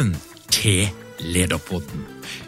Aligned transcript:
Velkommen 0.00 0.22
til 0.48 0.88
Lederpodden. 1.20 2.06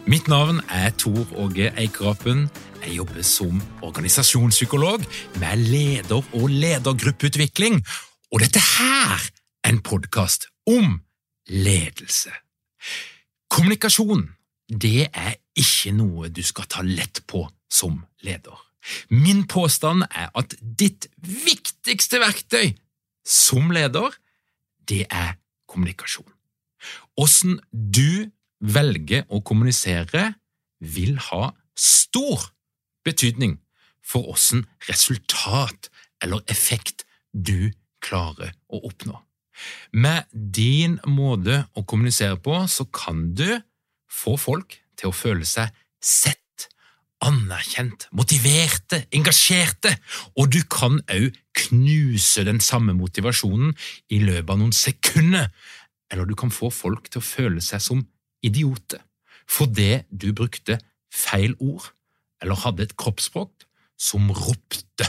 Mitt 0.09 0.25
navn 0.27 0.57
er 0.73 0.89
Tor 0.97 1.27
Åge 1.37 1.67
Eikrapen. 1.77 2.47
Jeg 2.81 2.95
jobber 2.95 3.21
som 3.21 3.61
organisasjonspsykolog 3.81 5.05
med 5.37 5.61
leder- 5.61 6.33
og 6.33 6.49
ledergruppeutvikling. 6.49 7.85
Og 8.31 8.41
dette 8.41 8.57
her 8.57 9.29
er 9.63 9.69
en 9.69 9.81
podkast 9.85 10.47
om 10.65 10.97
ledelse. 11.45 12.33
Kommunikasjon 13.49 14.31
det 14.69 15.13
er 15.13 15.37
ikke 15.53 15.93
noe 15.93 16.33
du 16.33 16.41
skal 16.41 16.65
ta 16.65 16.81
lett 16.81 17.21
på 17.27 17.45
som 17.69 18.01
leder. 18.25 18.57
Min 19.09 19.45
påstand 19.45 20.09
er 20.09 20.33
at 20.33 20.57
ditt 20.57 21.05
viktigste 21.21 22.17
verktøy 22.17 22.73
som 23.21 23.69
leder, 23.69 24.09
det 24.89 25.05
er 25.11 25.35
kommunikasjon. 25.69 26.32
Åssen 27.19 27.59
du 27.71 28.31
velger 28.63 29.27
å 29.29 29.41
kommunisere, 29.45 30.33
vil 30.83 31.17
ha 31.31 31.51
stor 31.79 32.49
betydning 33.05 33.57
for 34.03 34.33
åssen 34.33 34.65
resultat 34.89 35.89
eller 36.23 36.43
effekt 36.51 37.05
du 37.31 37.71
klarer 38.03 38.53
å 38.67 38.83
oppnå. 38.89 39.15
Med 39.93 40.27
din 40.33 40.97
måte 41.07 41.63
å 41.77 41.83
kommunisere 41.87 42.39
på, 42.41 42.63
så 42.67 42.85
kan 42.91 43.29
du 43.37 43.47
få 44.11 44.35
folk 44.39 44.79
til 44.99 45.11
å 45.11 45.15
føle 45.15 45.47
seg 45.47 45.71
sett, 46.03 46.39
anerkjent, 47.23 48.09
motiverte, 48.11 49.05
engasjerte, 49.15 49.93
og 50.35 50.51
du 50.51 50.59
kan 50.67 50.99
òg 51.07 51.37
knuse 51.55 52.43
den 52.43 52.59
samme 52.63 52.95
motivasjonen 52.97 53.71
i 54.11 54.19
løpet 54.25 54.51
av 54.51 54.59
noen 54.59 54.75
sekunder 54.75 55.47
eller 56.11 56.27
du 56.29 56.35
kan 56.35 56.51
få 56.53 56.69
folk 56.73 57.09
til 57.09 57.21
å 57.21 57.27
føle 57.27 57.63
seg 57.63 57.81
som 57.83 58.05
idioter 58.43 59.03
fordi 59.49 60.03
du 60.09 60.31
brukte 60.35 60.79
feil 61.13 61.55
ord 61.59 61.91
eller 62.43 62.59
hadde 62.63 62.87
et 62.87 62.95
kroppsspråk 62.99 63.65
som 63.99 64.31
ropte 64.31 65.07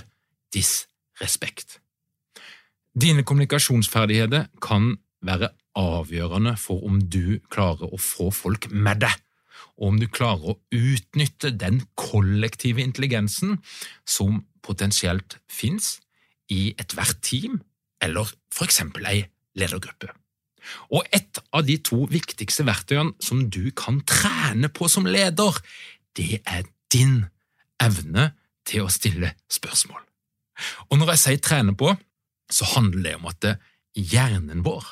disrespekt. 0.55 1.81
Dine 2.95 3.25
kommunikasjonsferdigheter 3.27 4.49
kan 4.63 4.95
være 5.25 5.51
avgjørende 5.75 6.55
for 6.61 6.85
om 6.87 7.01
du 7.11 7.41
klarer 7.51 7.91
å 7.91 7.99
få 7.99 8.31
folk 8.35 8.69
med 8.71 9.03
deg, 9.03 9.15
og 9.75 9.89
om 9.89 9.99
du 9.99 10.07
klarer 10.07 10.55
å 10.55 10.59
utnytte 10.71 11.51
den 11.59 11.81
kollektive 11.99 12.85
intelligensen 12.85 13.59
som 14.07 14.45
potensielt 14.63 15.41
finnes 15.51 15.99
i 16.53 16.75
ethvert 16.79 17.19
team 17.25 17.59
eller 18.05 18.31
for 18.53 18.69
eksempel 18.69 19.09
ei 19.11 19.25
ledergruppe. 19.59 20.13
Og 20.91 21.07
et 21.15 21.41
av 21.55 21.67
de 21.67 21.77
to 21.85 22.05
viktigste 22.11 22.67
verktøyene 22.69 23.15
som 23.23 23.47
du 23.53 23.69
kan 23.77 24.01
trene 24.09 24.71
på 24.73 24.89
som 24.91 25.09
leder, 25.09 25.61
det 26.17 26.41
er 26.47 26.65
din 26.93 27.25
evne 27.83 28.33
til 28.69 28.87
å 28.87 28.93
stille 28.93 29.35
spørsmål. 29.53 30.03
Og 30.91 31.01
når 31.01 31.15
jeg 31.15 31.23
sier 31.25 31.43
trene 31.43 31.75
på, 31.77 31.95
så 32.53 32.69
handler 32.77 33.09
det 33.09 33.17
om 33.19 33.31
at 33.31 33.49
hjernen 33.99 34.63
vår 34.67 34.87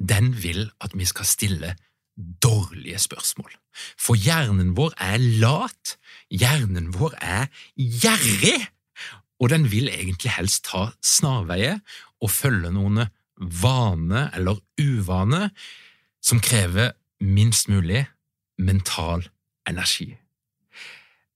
den 0.00 0.32
vil 0.40 0.70
at 0.80 0.94
vi 0.96 1.06
skal 1.08 1.28
stille 1.28 1.74
dårlige 2.16 2.98
spørsmål. 3.00 3.52
For 4.00 4.18
hjernen 4.18 4.74
vår 4.76 4.94
er 5.00 5.20
lat, 5.40 5.96
hjernen 6.32 6.90
vår 6.96 7.16
er 7.20 7.48
gjerrig, 7.76 8.58
og 9.40 9.52
den 9.52 9.68
vil 9.72 9.88
egentlig 9.88 10.34
helst 10.34 10.66
ta 10.68 10.90
snarveier 11.04 11.80
og 12.20 12.32
følge 12.32 12.72
noen 12.74 13.06
vane 13.40 14.28
eller 14.36 14.60
uvane 14.80 15.48
som 16.22 16.40
krever 16.40 16.92
minst 17.20 17.68
mulig 17.68 18.04
mental 18.60 19.24
energi. 19.68 20.12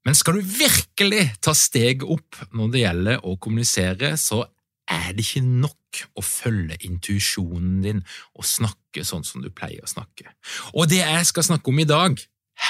Men 0.04 0.16
skal 0.16 0.36
du 0.36 0.44
virkelig 0.44 1.30
ta 1.40 1.54
steget 1.56 2.04
opp 2.04 2.36
når 2.52 2.72
det 2.72 2.82
gjelder 2.82 3.24
å 3.24 3.38
kommunisere, 3.40 4.12
så 4.20 4.42
er 4.90 5.14
det 5.16 5.24
ikke 5.24 5.46
nok 5.46 6.02
å 6.18 6.24
følge 6.24 6.76
intuisjonen 6.84 7.80
din 7.84 8.02
og 8.34 8.44
snakke 8.48 9.04
sånn 9.06 9.24
som 9.24 9.40
du 9.40 9.48
pleier 9.48 9.84
å 9.84 9.88
snakke. 9.88 10.28
Og 10.76 10.90
det 10.92 11.00
jeg 11.00 11.30
skal 11.30 11.46
snakke 11.48 11.72
om 11.72 11.80
i 11.80 11.88
dag, 11.88 12.20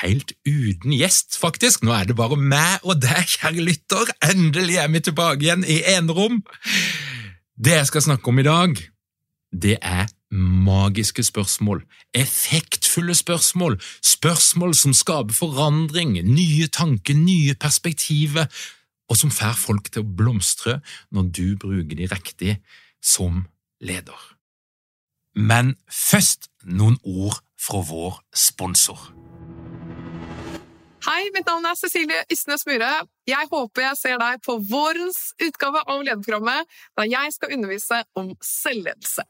helt 0.00 0.32
uten 0.46 0.94
gjest, 0.94 1.34
faktisk, 1.40 1.82
nå 1.84 1.92
er 1.96 2.06
det 2.08 2.16
bare 2.18 2.38
meg 2.38 2.86
og 2.86 3.02
deg, 3.02 3.26
kjære 3.34 3.66
lytter, 3.66 4.14
endelig 4.30 4.78
er 4.80 4.92
vi 4.94 5.02
tilbake 5.08 5.42
igjen 5.42 5.66
i 5.66 5.80
enerom. 5.96 6.38
Det 7.54 7.80
jeg 7.80 7.90
skal 7.90 8.06
snakke 8.06 8.30
om 8.30 8.40
i 8.40 8.46
dag, 8.46 8.78
det 9.62 9.78
er 9.82 10.06
magiske 10.34 11.22
spørsmål, 11.22 11.84
effektfulle 12.14 13.14
spørsmål, 13.14 13.82
spørsmål 14.02 14.74
som 14.74 14.94
skaper 14.94 15.34
forandring, 15.34 16.18
nye 16.22 16.66
tanker, 16.66 17.14
nye 17.14 17.54
perspektiver, 17.54 18.46
og 19.08 19.16
som 19.16 19.30
får 19.30 19.54
folk 19.58 19.90
til 19.92 20.02
å 20.02 20.12
blomstre 20.18 20.78
når 21.14 21.30
du 21.38 21.46
bruker 21.60 21.98
de 21.98 22.08
riktig 22.10 22.56
som 23.04 23.44
leder. 23.80 24.18
Men 25.34 25.74
først 25.90 26.48
noen 26.64 26.96
ord 27.04 27.38
fra 27.60 27.82
vår 27.84 28.18
sponsor. 28.34 29.10
Hei, 31.04 31.28
mitt 31.34 31.44
navn 31.44 31.66
er 31.68 31.76
Cecilie 31.76 32.22
Ysnes 32.32 32.64
Myhre. 32.64 33.02
Jeg 33.28 33.50
håper 33.50 33.82
jeg 33.84 33.98
ser 34.00 34.16
deg 34.22 34.40
på 34.46 34.56
vårens 34.70 35.34
utgave 35.42 35.82
av 35.84 36.00
lederprogrammet, 36.00 36.70
da 36.96 37.04
jeg 37.04 37.34
skal 37.36 37.52
undervise 37.58 38.00
om 38.16 38.32
selvledelse. 38.40 39.26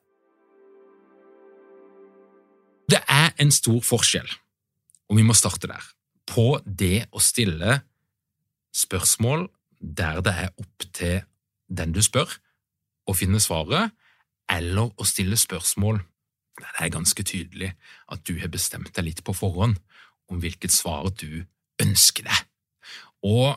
Det 2.90 3.00
er 3.08 3.32
en 3.40 3.52
stor 3.54 3.80
forskjell, 3.84 4.28
og 5.08 5.18
vi 5.18 5.24
må 5.26 5.36
starte 5.36 5.68
der, 5.70 5.84
på 6.28 6.58
det 6.64 7.06
å 7.12 7.20
stille 7.22 7.80
spørsmål 8.74 9.48
der 9.80 10.20
det 10.24 10.34
er 10.46 10.50
opp 10.60 10.86
til 10.96 11.20
den 11.68 11.92
du 11.92 12.00
spør, 12.04 12.30
å 13.08 13.12
finne 13.16 13.40
svaret, 13.40 13.92
eller 14.50 14.92
å 15.00 15.06
stille 15.08 15.36
spørsmål 15.40 16.00
der 16.60 16.70
det 16.76 16.84
er 16.86 16.94
ganske 16.94 17.24
tydelig 17.26 17.72
at 18.12 18.22
du 18.28 18.36
har 18.38 18.52
bestemt 18.52 18.92
deg 18.94 19.08
litt 19.08 19.22
på 19.26 19.34
forhånd 19.34 19.80
om 20.30 20.40
hvilket 20.40 20.72
svar 20.72 21.08
du 21.18 21.42
ønsker 21.82 22.28
deg. 22.28 22.44
Og 23.26 23.56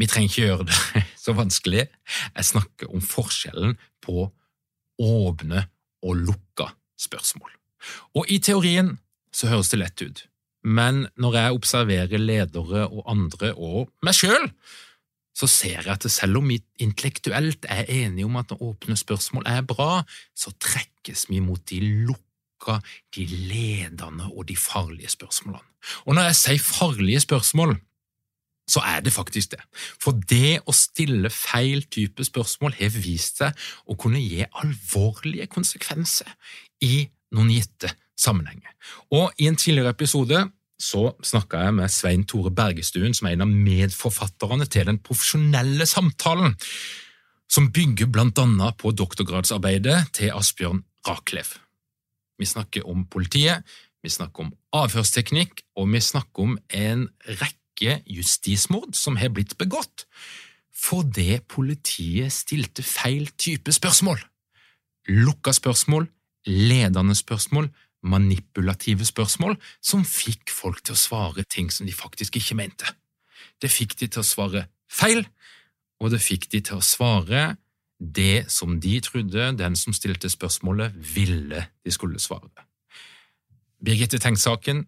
vi 0.00 0.08
trenger 0.08 0.30
ikke 0.30 0.46
gjøre 0.46 0.68
det 0.70 1.04
så 1.24 1.34
vanskelig. 1.36 1.86
Jeg 2.32 2.50
snakker 2.54 2.92
om 2.94 3.04
forskjellen 3.04 3.76
på 4.00 4.30
åpne 5.00 5.66
og 6.06 6.22
lukka 6.24 6.70
spørsmål. 7.00 7.59
Og 8.14 8.28
i 8.28 8.38
teorien 8.42 8.96
så 9.34 9.50
høres 9.50 9.70
det 9.72 9.80
lett 9.80 10.02
ut, 10.02 10.22
men 10.66 11.06
når 11.20 11.36
jeg 11.38 11.58
observerer 11.58 12.20
ledere 12.20 12.86
og 12.88 13.04
andre, 13.10 13.52
og 13.54 13.90
meg 14.04 14.16
sjøl, 14.18 14.50
så 15.36 15.48
ser 15.48 15.78
jeg 15.86 15.92
at 15.94 16.04
selv 16.10 16.40
om 16.40 16.50
vi 16.50 16.58
intellektuelt 16.82 17.64
er 17.70 17.88
enige 17.88 18.26
om 18.26 18.36
at 18.40 18.52
åpne 18.58 18.96
spørsmål 18.98 19.46
er 19.48 19.62
bra, 19.64 20.02
så 20.36 20.52
trekkes 20.60 21.28
vi 21.30 21.40
mot 21.40 21.62
de 21.70 21.78
lukka, 22.10 22.80
de 23.16 23.24
ledende 23.30 24.28
og 24.34 24.48
de 24.50 24.56
farlige 24.58 25.12
spørsmålene. 25.14 25.64
Og 26.04 26.14
når 26.14 26.28
jeg 26.28 26.40
sier 26.42 26.66
farlige 26.66 27.22
spørsmål, 27.24 27.78
så 28.70 28.82
er 28.86 29.00
det 29.02 29.12
faktisk 29.12 29.54
det. 29.54 29.62
For 30.02 30.14
det 30.30 30.60
å 30.68 30.74
stille 30.76 31.30
feil 31.32 31.82
type 31.90 32.24
spørsmål 32.26 32.76
har 32.78 32.92
vist 32.94 33.40
seg 33.40 33.64
å 33.90 33.96
kunne 33.98 34.20
gi 34.22 34.44
alvorlige 34.44 35.48
konsekvenser 35.50 36.30
i 36.86 37.08
noen 37.36 37.52
gitte 37.52 37.92
sammenhenger. 38.18 38.72
Og 39.14 39.32
i 39.38 39.48
en 39.50 39.58
tidligere 39.58 39.94
episode 39.94 40.44
så 40.80 41.10
snakka 41.24 41.60
jeg 41.66 41.76
med 41.76 41.92
Svein 41.92 42.24
Tore 42.28 42.52
Bergestuen, 42.56 43.14
som 43.16 43.28
er 43.28 43.36
en 43.36 43.44
av 43.44 43.52
medforfatterne 43.52 44.66
til 44.70 44.88
Den 44.88 45.00
profesjonelle 45.04 45.86
samtalen, 45.86 46.56
som 47.50 47.68
bygger 47.74 48.08
blant 48.08 48.38
annet 48.38 48.78
på 48.80 48.92
doktorgradsarbeidet 48.96 50.12
til 50.16 50.32
Asbjørn 50.32 50.84
Raklev. 51.06 51.56
Vi 52.40 52.48
snakker 52.48 52.86
om 52.88 53.04
politiet, 53.10 53.66
vi 54.00 54.08
snakker 54.08 54.46
om 54.46 54.52
avhørsteknikk, 54.72 55.60
og 55.76 55.90
vi 55.92 56.00
snakker 56.00 56.46
om 56.46 56.54
en 56.72 57.08
rekke 57.28 58.00
justismord 58.08 58.94
som 58.96 59.18
har 59.20 59.34
blitt 59.34 59.58
begått 59.60 60.06
fordi 60.80 61.34
politiet 61.44 62.32
stilte 62.32 62.80
feil 62.80 63.26
type 63.36 63.68
spørsmål. 63.68 64.16
Lukka 65.12 65.52
spørsmål, 65.52 66.06
ledende 66.46 67.14
spørsmål, 67.14 67.70
manipulative 68.02 69.04
spørsmål 69.04 69.58
som 69.84 70.06
fikk 70.08 70.52
folk 70.54 70.80
til 70.84 70.96
å 70.96 71.00
svare 71.00 71.44
ting 71.44 71.68
som 71.72 71.86
de 71.86 71.92
faktisk 71.92 72.38
ikke 72.40 72.56
mente. 72.56 72.88
Det 73.60 73.70
fikk 73.72 73.98
de 74.00 74.08
til 74.08 74.22
å 74.22 74.26
svare 74.26 74.66
feil, 74.90 75.26
og 76.00 76.14
det 76.14 76.22
fikk 76.24 76.48
de 76.52 76.62
til 76.64 76.80
å 76.80 76.84
svare 76.84 77.56
det 78.00 78.48
som 78.48 78.78
de 78.80 78.94
trodde 79.04 79.50
den 79.58 79.76
som 79.76 79.92
stilte 79.92 80.30
spørsmålet, 80.32 80.96
ville 80.96 81.66
de 81.84 81.92
skulle 81.92 82.20
svare. 82.22 82.64
Birgitte 83.84 84.20
Tengs-saken 84.20 84.86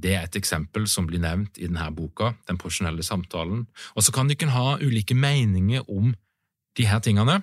det 0.00 0.14
er 0.14 0.24
et 0.24 0.36
eksempel 0.38 0.86
som 0.88 1.06
blir 1.08 1.20
nevnt 1.20 1.58
i 1.58 1.66
denne 1.66 1.90
boka, 1.92 2.34
Den 2.48 2.58
profesjonelle 2.58 3.02
samtalen. 3.02 3.66
Og 3.96 4.02
så 4.02 4.12
kan 4.12 4.30
ikke 4.30 4.52
ha 4.52 4.78
ulike 4.80 5.14
meninger 5.14 5.82
om 5.90 6.14
de 6.76 6.86
her 6.86 7.00
tingene. 7.00 7.42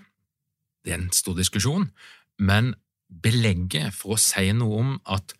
Det 0.86 0.94
er 0.94 1.02
en 1.02 1.12
stor 1.12 1.36
diskusjon, 1.36 1.92
men 2.40 2.76
belegget 3.08 3.96
for 3.96 4.16
å 4.16 4.22
si 4.22 4.52
noe 4.56 4.80
om 4.82 4.96
at 5.06 5.34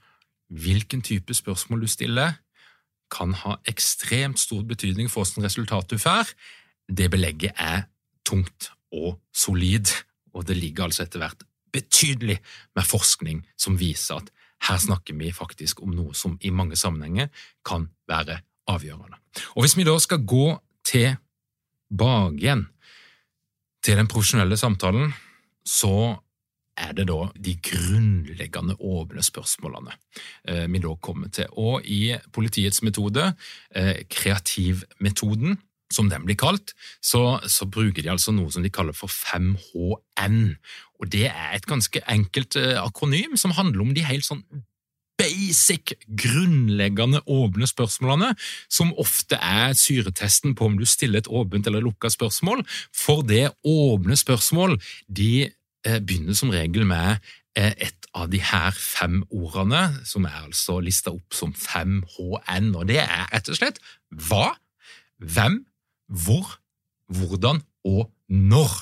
hvilken 0.48 1.02
type 1.04 1.34
spørsmål 1.36 1.84
du 1.84 1.92
stiller, 1.92 2.38
kan 3.12 3.32
ha 3.44 3.56
ekstremt 3.68 4.40
stor 4.40 4.66
betydning 4.68 5.08
for 5.12 5.24
hvilket 5.24 5.46
resultat 5.48 5.92
du 5.92 6.00
får, 6.00 6.32
det 6.88 7.12
belegget 7.12 7.56
er 7.56 7.86
tungt 8.28 8.72
og 8.92 9.20
solid, 9.36 9.92
og 10.36 10.48
det 10.48 10.58
ligger 10.60 10.88
altså 10.88 11.06
etter 11.06 11.24
hvert 11.24 11.44
betydelig 11.74 12.40
med 12.76 12.88
forskning 12.88 13.44
som 13.60 13.78
viser 13.80 14.22
at 14.22 14.32
her 14.68 14.80
snakker 14.82 15.18
vi 15.20 15.32
faktisk 15.36 15.84
om 15.86 15.94
noe 15.94 16.16
som 16.18 16.38
i 16.42 16.50
mange 16.50 16.78
sammenhenger 16.80 17.30
kan 17.66 17.90
være 18.10 18.40
avgjørende. 18.68 19.20
Og 19.56 19.64
Hvis 19.64 19.78
vi 19.78 19.86
da 19.86 19.98
skal 20.02 20.26
gå 20.26 20.58
tilbake 20.88 22.42
igjen 22.42 22.66
til 23.84 24.00
den 24.00 24.10
profesjonelle 24.10 24.58
samtalen, 24.58 25.14
så 25.64 26.18
er 26.78 26.94
det 26.98 27.08
da 27.10 27.28
de 27.34 27.56
grunnleggende 27.64 28.78
åpne 28.80 29.24
spørsmålene 29.26 29.96
eh, 30.48 30.66
vi 30.72 30.82
da 30.84 30.94
kommer 31.02 31.32
til. 31.34 31.50
Og 31.58 31.86
i 31.86 32.16
politiets 32.34 32.84
metode, 32.86 33.34
eh, 33.76 34.04
kreativmetoden, 34.10 35.58
som 35.94 36.10
den 36.12 36.26
blir 36.28 36.36
kalt, 36.36 36.74
så, 37.02 37.40
så, 37.48 37.66
bruker 37.72 38.04
de 38.04 38.12
altså 38.12 38.34
noe 38.36 38.52
som 38.52 38.64
de 38.64 38.72
kaller 38.74 38.96
for 38.96 39.08
5HN. 39.08 40.42
Og 41.00 41.12
Det 41.12 41.28
er 41.30 41.54
et 41.56 41.68
ganske 41.70 42.02
enkelt 42.12 42.58
eh, 42.60 42.76
akronym 42.82 43.38
som 43.38 43.56
handler 43.56 43.86
om 43.86 43.94
de 43.96 44.04
helt 44.04 44.28
sånn 44.28 44.44
basic, 45.18 45.96
grunnleggende 46.06 47.24
åpne 47.26 47.68
spørsmålene, 47.70 48.36
som 48.70 48.94
ofte 49.02 49.40
er 49.42 49.74
syretesten 49.78 50.54
på 50.56 50.68
om 50.70 50.78
du 50.78 50.86
stiller 50.86 51.24
et 51.24 51.30
åpent 51.30 51.68
eller 51.68 51.82
lukka 51.82 52.12
spørsmål. 52.14 52.62
For 52.94 53.26
det 53.26 53.50
åpne 53.66 54.18
spørsmål 54.20 54.78
de 55.08 55.50
begynner 56.04 56.38
som 56.38 56.52
regel 56.54 56.86
med 56.88 57.18
eh, 57.58 57.74
et 57.88 58.10
av 58.18 58.30
de 58.32 58.42
her 58.42 58.76
fem 58.76 59.22
ordene, 59.30 59.84
som 60.08 60.26
er 60.28 60.44
altså 60.46 60.80
lista 60.84 61.14
opp 61.14 61.36
som 61.36 61.54
5HN, 61.54 62.72
og 62.76 62.88
det 62.90 63.02
er 63.04 63.28
rett 63.32 63.52
og 63.52 63.60
slett 63.60 63.82
hva, 64.28 64.52
hvem, 65.22 65.62
hvor, 66.08 66.58
hvordan 67.14 67.64
og 67.88 68.08
når. 68.28 68.78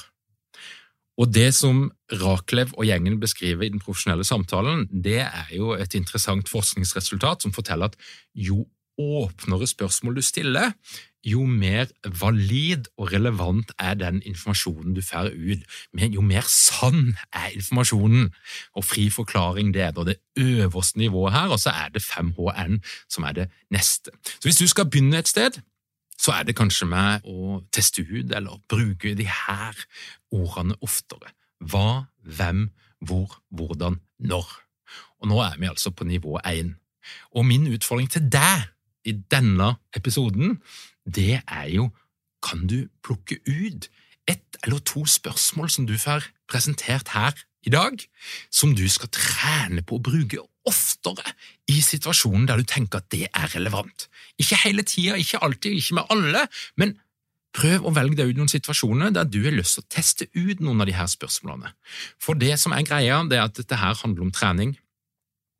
Og 1.15 1.31
det 1.31 1.53
som 1.55 1.87
Raklev 2.11 2.73
og 2.75 2.87
gjengen 2.87 3.19
beskriver 3.21 3.65
i 3.65 3.71
den 3.71 3.81
profesjonelle 3.83 4.25
samtalen, 4.27 4.85
det 4.91 5.21
er 5.23 5.51
jo 5.55 5.73
et 5.77 5.95
interessant 5.95 6.49
forskningsresultat 6.51 7.45
som 7.45 7.53
forteller 7.55 7.91
at 7.91 7.99
jo 8.35 8.65
åpnere 8.99 9.67
spørsmål 9.67 10.19
du 10.19 10.23
stiller, 10.23 10.73
jo 11.25 11.45
mer 11.49 11.89
valid 12.21 12.85
og 12.97 13.11
relevant 13.13 13.71
er 13.81 13.97
den 13.97 14.21
informasjonen 14.25 14.93
du 14.95 15.01
får 15.01 15.31
ut. 15.33 15.63
Men 15.93 16.13
jo 16.13 16.21
mer 16.21 16.45
sann 16.47 17.15
er 17.33 17.55
informasjonen. 17.55 18.29
Og 18.77 18.85
fri 18.85 19.09
forklaring 19.09 19.73
det 19.73 19.81
er 19.81 19.95
da 19.95 20.05
det 20.05 20.19
øverste 20.37 20.99
nivået 21.01 21.33
her, 21.33 21.49
og 21.49 21.59
så 21.59 21.73
er 21.73 21.89
det 21.93 22.03
5HN 22.05 22.77
som 23.09 23.23
er 23.23 23.31
det 23.31 23.47
neste. 23.73 24.13
Så 24.23 24.49
hvis 24.49 24.61
du 24.61 24.67
skal 24.67 24.89
begynne 24.89 25.17
et 25.17 25.27
sted, 25.27 25.61
så 26.17 26.31
er 26.31 26.45
det 26.47 26.55
kanskje 26.55 26.87
med 26.87 27.25
å 27.27 27.59
teste 27.73 28.05
ut 28.05 28.31
eller 28.31 28.61
bruke 28.69 29.15
de 29.17 29.25
her 29.27 29.81
ordene 30.31 30.77
oftere. 30.81 31.33
Hva, 31.59 32.05
hvem, 32.21 32.69
hvor, 33.01 33.41
hvordan, 33.49 33.99
når. 34.19 34.47
Og 35.21 35.29
nå 35.31 35.41
er 35.43 35.57
vi 35.59 35.67
altså 35.67 35.91
på 35.91 36.07
nivå 36.07 36.37
1. 36.45 36.75
Og 37.35 37.45
min 37.45 37.67
utfordring 37.73 38.09
til 38.11 38.29
deg 38.31 38.69
i 39.05 39.15
denne 39.31 39.75
episoden, 39.95 40.59
det 41.05 41.41
er 41.45 41.69
jo 41.73 41.89
kan 42.45 42.67
du 42.69 42.85
plukke 43.05 43.39
ut 43.45 43.89
ett 44.29 44.57
eller 44.63 44.81
to 44.85 45.05
spørsmål 45.09 45.69
som 45.69 45.87
du 45.89 45.97
får 46.01 46.25
presentert 46.49 47.13
her 47.13 47.33
i 47.65 47.73
dag, 47.73 47.97
som 48.53 48.75
du 48.77 48.85
skal 48.89 49.09
trene 49.13 49.81
på 49.85 49.97
å 49.97 50.03
bruke 50.05 50.41
oftere 50.65 51.33
i 51.69 51.79
situasjonen 51.81 52.45
der 52.49 52.61
du 52.61 52.69
tenker 52.69 53.01
at 53.01 53.09
det 53.13 53.27
er 53.29 53.49
relevant. 53.53 54.07
Ikke 54.41 54.57
hele 54.65 54.85
tida, 54.85 55.17
ikke 55.17 55.41
alltid, 55.45 55.77
ikke 55.77 55.99
med 55.99 56.13
alle, 56.13 56.45
men 56.77 56.95
prøv 57.55 57.85
å 57.87 57.93
velge 57.95 58.19
deg 58.19 58.33
ut 58.33 58.39
noen 58.41 58.51
situasjoner 58.51 59.13
der 59.15 59.29
du 59.29 59.39
har 59.45 59.55
lyst 59.55 59.77
til 59.77 59.85
å 59.85 59.91
teste 59.95 60.27
ut 60.35 60.61
noen 60.61 60.83
av 60.83 60.89
de 60.89 60.97
her 60.97 61.09
spørsmålene. 61.09 61.71
For 62.21 62.37
det 62.37 62.57
som 62.61 62.75
er 62.75 62.85
greia, 62.87 63.21
det 63.29 63.39
er 63.39 63.47
at 63.47 63.57
dette 63.57 63.79
her 63.79 63.95
handler 64.01 64.27
om 64.27 64.33
trening. 64.35 64.75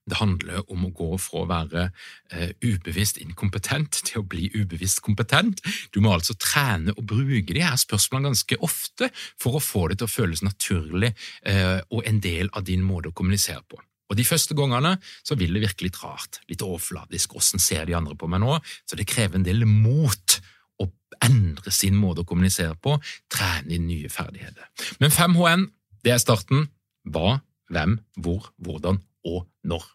Det 0.05 0.19
handler 0.19 0.61
om 0.69 0.85
å 0.85 0.91
gå 0.93 1.15
fra 1.17 1.41
å 1.41 1.47
være 1.49 1.87
eh, 2.29 2.51
ubevisst 2.61 3.17
inkompetent 3.23 3.99
til 4.07 4.21
å 4.21 4.27
bli 4.29 4.51
ubevisst 4.53 5.01
kompetent. 5.05 5.63
Du 5.95 6.01
må 6.03 6.13
altså 6.13 6.37
trene 6.37 6.93
og 6.93 7.07
bruke 7.09 7.55
de 7.55 7.63
her 7.65 7.79
spørsmålene 7.81 8.29
ganske 8.29 8.59
ofte 8.65 9.09
for 9.41 9.57
å 9.57 9.63
få 9.63 9.87
det 9.89 9.99
til 9.99 10.09
å 10.09 10.13
føles 10.13 10.45
naturlig 10.45 11.11
eh, 11.41 11.81
og 11.89 12.05
en 12.05 12.21
del 12.21 12.51
av 12.53 12.67
din 12.69 12.85
måte 12.85 13.09
å 13.09 13.17
kommunisere 13.17 13.63
på. 13.65 13.81
Og 14.05 14.19
De 14.19 14.25
første 14.27 14.53
gangene 14.57 14.95
så 15.25 15.37
vil 15.39 15.55
det 15.55 15.63
virke 15.63 15.87
litt 15.87 15.97
rart, 16.03 16.37
litt 16.51 16.61
overfladisk, 16.61 17.33
hvordan 17.33 17.63
ser 17.63 17.87
de 17.89 17.95
andre 17.97 18.13
på 18.13 18.29
meg 18.29 18.43
nå? 18.43 18.59
Så 18.85 18.99
det 18.99 19.07
krever 19.09 19.39
en 19.39 19.47
del 19.47 19.65
mot 19.65 20.37
å 20.77 20.87
endre 21.25 21.73
sin 21.73 21.97
måte 21.97 22.21
å 22.21 22.29
kommunisere 22.29 22.77
på, 22.77 22.99
trene 23.33 23.73
inn 23.73 23.89
nye 23.89 24.11
ferdigheter. 24.13 24.69
Men 25.01 25.09
5HN, 25.09 25.65
det 26.05 26.13
er 26.13 26.21
starten. 26.21 26.67
Hva, 27.09 27.39
hvem, 27.73 27.97
hvor, 28.21 28.51
hvordan 28.61 29.01
og 29.25 29.45
når. 29.65 29.85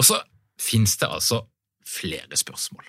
Og 0.00 0.06
så 0.08 0.18
finnes 0.58 0.96
det 0.98 1.06
altså 1.06 1.44
flere 1.92 2.36
spørsmål. 2.38 2.84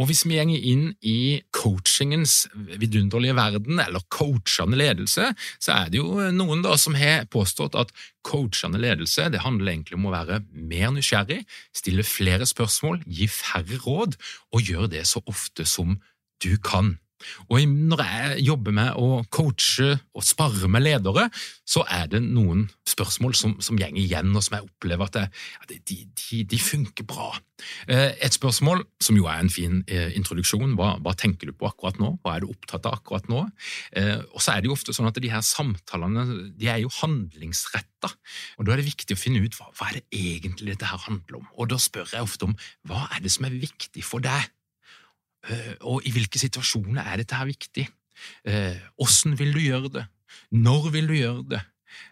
Og 0.00 0.08
hvis 0.08 0.22
vi 0.24 0.38
går 0.38 0.52
inn 0.56 0.84
i 1.04 1.40
coachingens 1.54 2.46
vidunderlige 2.54 3.36
verden, 3.36 3.80
eller 3.82 4.04
coachende 4.14 4.78
ledelse, 4.78 5.32
så 5.60 5.74
er 5.74 5.90
det 5.92 6.00
jo 6.00 6.30
noen 6.34 6.62
da 6.64 6.76
som 6.80 6.96
har 6.98 7.26
påstått 7.30 7.76
at 7.78 7.92
coachende 8.26 8.80
ledelse 8.80 9.28
det 9.32 9.42
handler 9.44 9.74
egentlig 9.74 9.98
om 9.98 10.08
å 10.08 10.14
være 10.14 10.40
mer 10.52 10.94
nysgjerrig, 10.96 11.42
stille 11.76 12.06
flere 12.06 12.48
spørsmål, 12.48 13.02
gi 13.06 13.28
færre 13.30 13.82
råd 13.84 14.16
og 14.54 14.72
gjøre 14.72 14.92
det 14.96 15.04
så 15.10 15.22
ofte 15.28 15.68
som 15.68 15.98
du 16.42 16.54
kan. 16.62 16.96
Og 17.48 17.62
når 17.66 18.02
jeg 18.04 18.44
jobber 18.46 18.74
med 18.74 18.98
å 18.98 19.22
coache 19.34 19.96
og 20.14 20.24
spare 20.26 20.70
med 20.70 20.84
ledere, 20.84 21.28
så 21.68 21.84
er 21.90 22.08
det 22.12 22.22
noen 22.24 22.66
spørsmål 22.88 23.34
som, 23.36 23.56
som 23.64 23.78
gjenger 23.78 24.00
igjen, 24.02 24.32
og 24.36 24.44
som 24.44 24.58
jeg 24.58 24.68
opplever 24.68 25.08
at 25.08 25.18
det, 25.68 25.80
de, 25.88 25.98
de, 26.06 26.42
de, 26.48 26.60
funker 26.62 27.06
bra. 27.08 27.30
Eh, 27.90 28.14
et 28.24 28.34
spørsmål, 28.34 28.84
som 29.02 29.18
jo 29.18 29.28
er 29.30 29.42
en 29.42 29.52
fin 29.52 29.82
eh, 29.90 30.14
introduksjon, 30.18 30.76
hva, 30.78 30.94
hva, 31.04 31.14
tenker 31.18 31.50
du 31.50 31.56
på 31.56 31.68
akkurat 31.68 31.98
nå? 32.00 32.14
Hva 32.22 32.36
er 32.36 32.44
du 32.44 32.52
opptatt 32.52 32.86
av 32.88 32.98
akkurat 33.00 33.28
nå? 33.30 33.44
Eh, 33.98 34.16
og 34.32 34.42
så 34.44 34.54
er 34.54 34.62
det 34.62 34.70
jo 34.70 34.76
ofte 34.76 34.94
sånn 34.96 35.10
at 35.10 35.18
de 35.18 35.32
her 35.32 35.44
samtalene 35.44 36.26
de 36.58 36.70
er 36.70 36.82
jo 36.84 36.92
handlingsretta, 37.00 38.12
og 38.58 38.66
da 38.66 38.74
er 38.74 38.82
det 38.82 38.90
viktig 38.92 39.16
å 39.16 39.20
finne 39.20 39.42
ut 39.42 39.58
hva, 39.58 39.70
hva 39.74 39.90
er 39.90 40.00
det 40.00 40.06
egentlig 40.14 40.74
dette 40.74 40.88
her 40.88 41.02
handler 41.08 41.42
om. 41.42 41.50
Og 41.58 41.72
da 41.72 41.80
spør 41.82 42.14
jeg 42.14 42.24
ofte 42.24 42.48
om 42.48 42.56
hva 42.88 43.08
er 43.14 43.24
det 43.24 43.34
som 43.34 43.48
er 43.48 43.58
viktig 43.58 44.06
for 44.06 44.24
deg? 44.24 44.46
Eh, 45.46 45.74
og 45.86 46.06
i 46.06 46.12
hvilke 46.14 46.40
situasjoner 46.40 47.04
er 47.04 47.22
dette 47.22 47.38
her 47.38 47.48
viktig? 47.48 47.86
Åssen 48.98 49.34
eh, 49.34 49.38
vil 49.38 49.54
du 49.54 49.60
gjøre 49.62 49.92
det? 49.94 50.06
Når 50.54 50.90
vil 50.94 51.10
du 51.10 51.14
gjøre 51.16 51.44
det? 51.54 51.60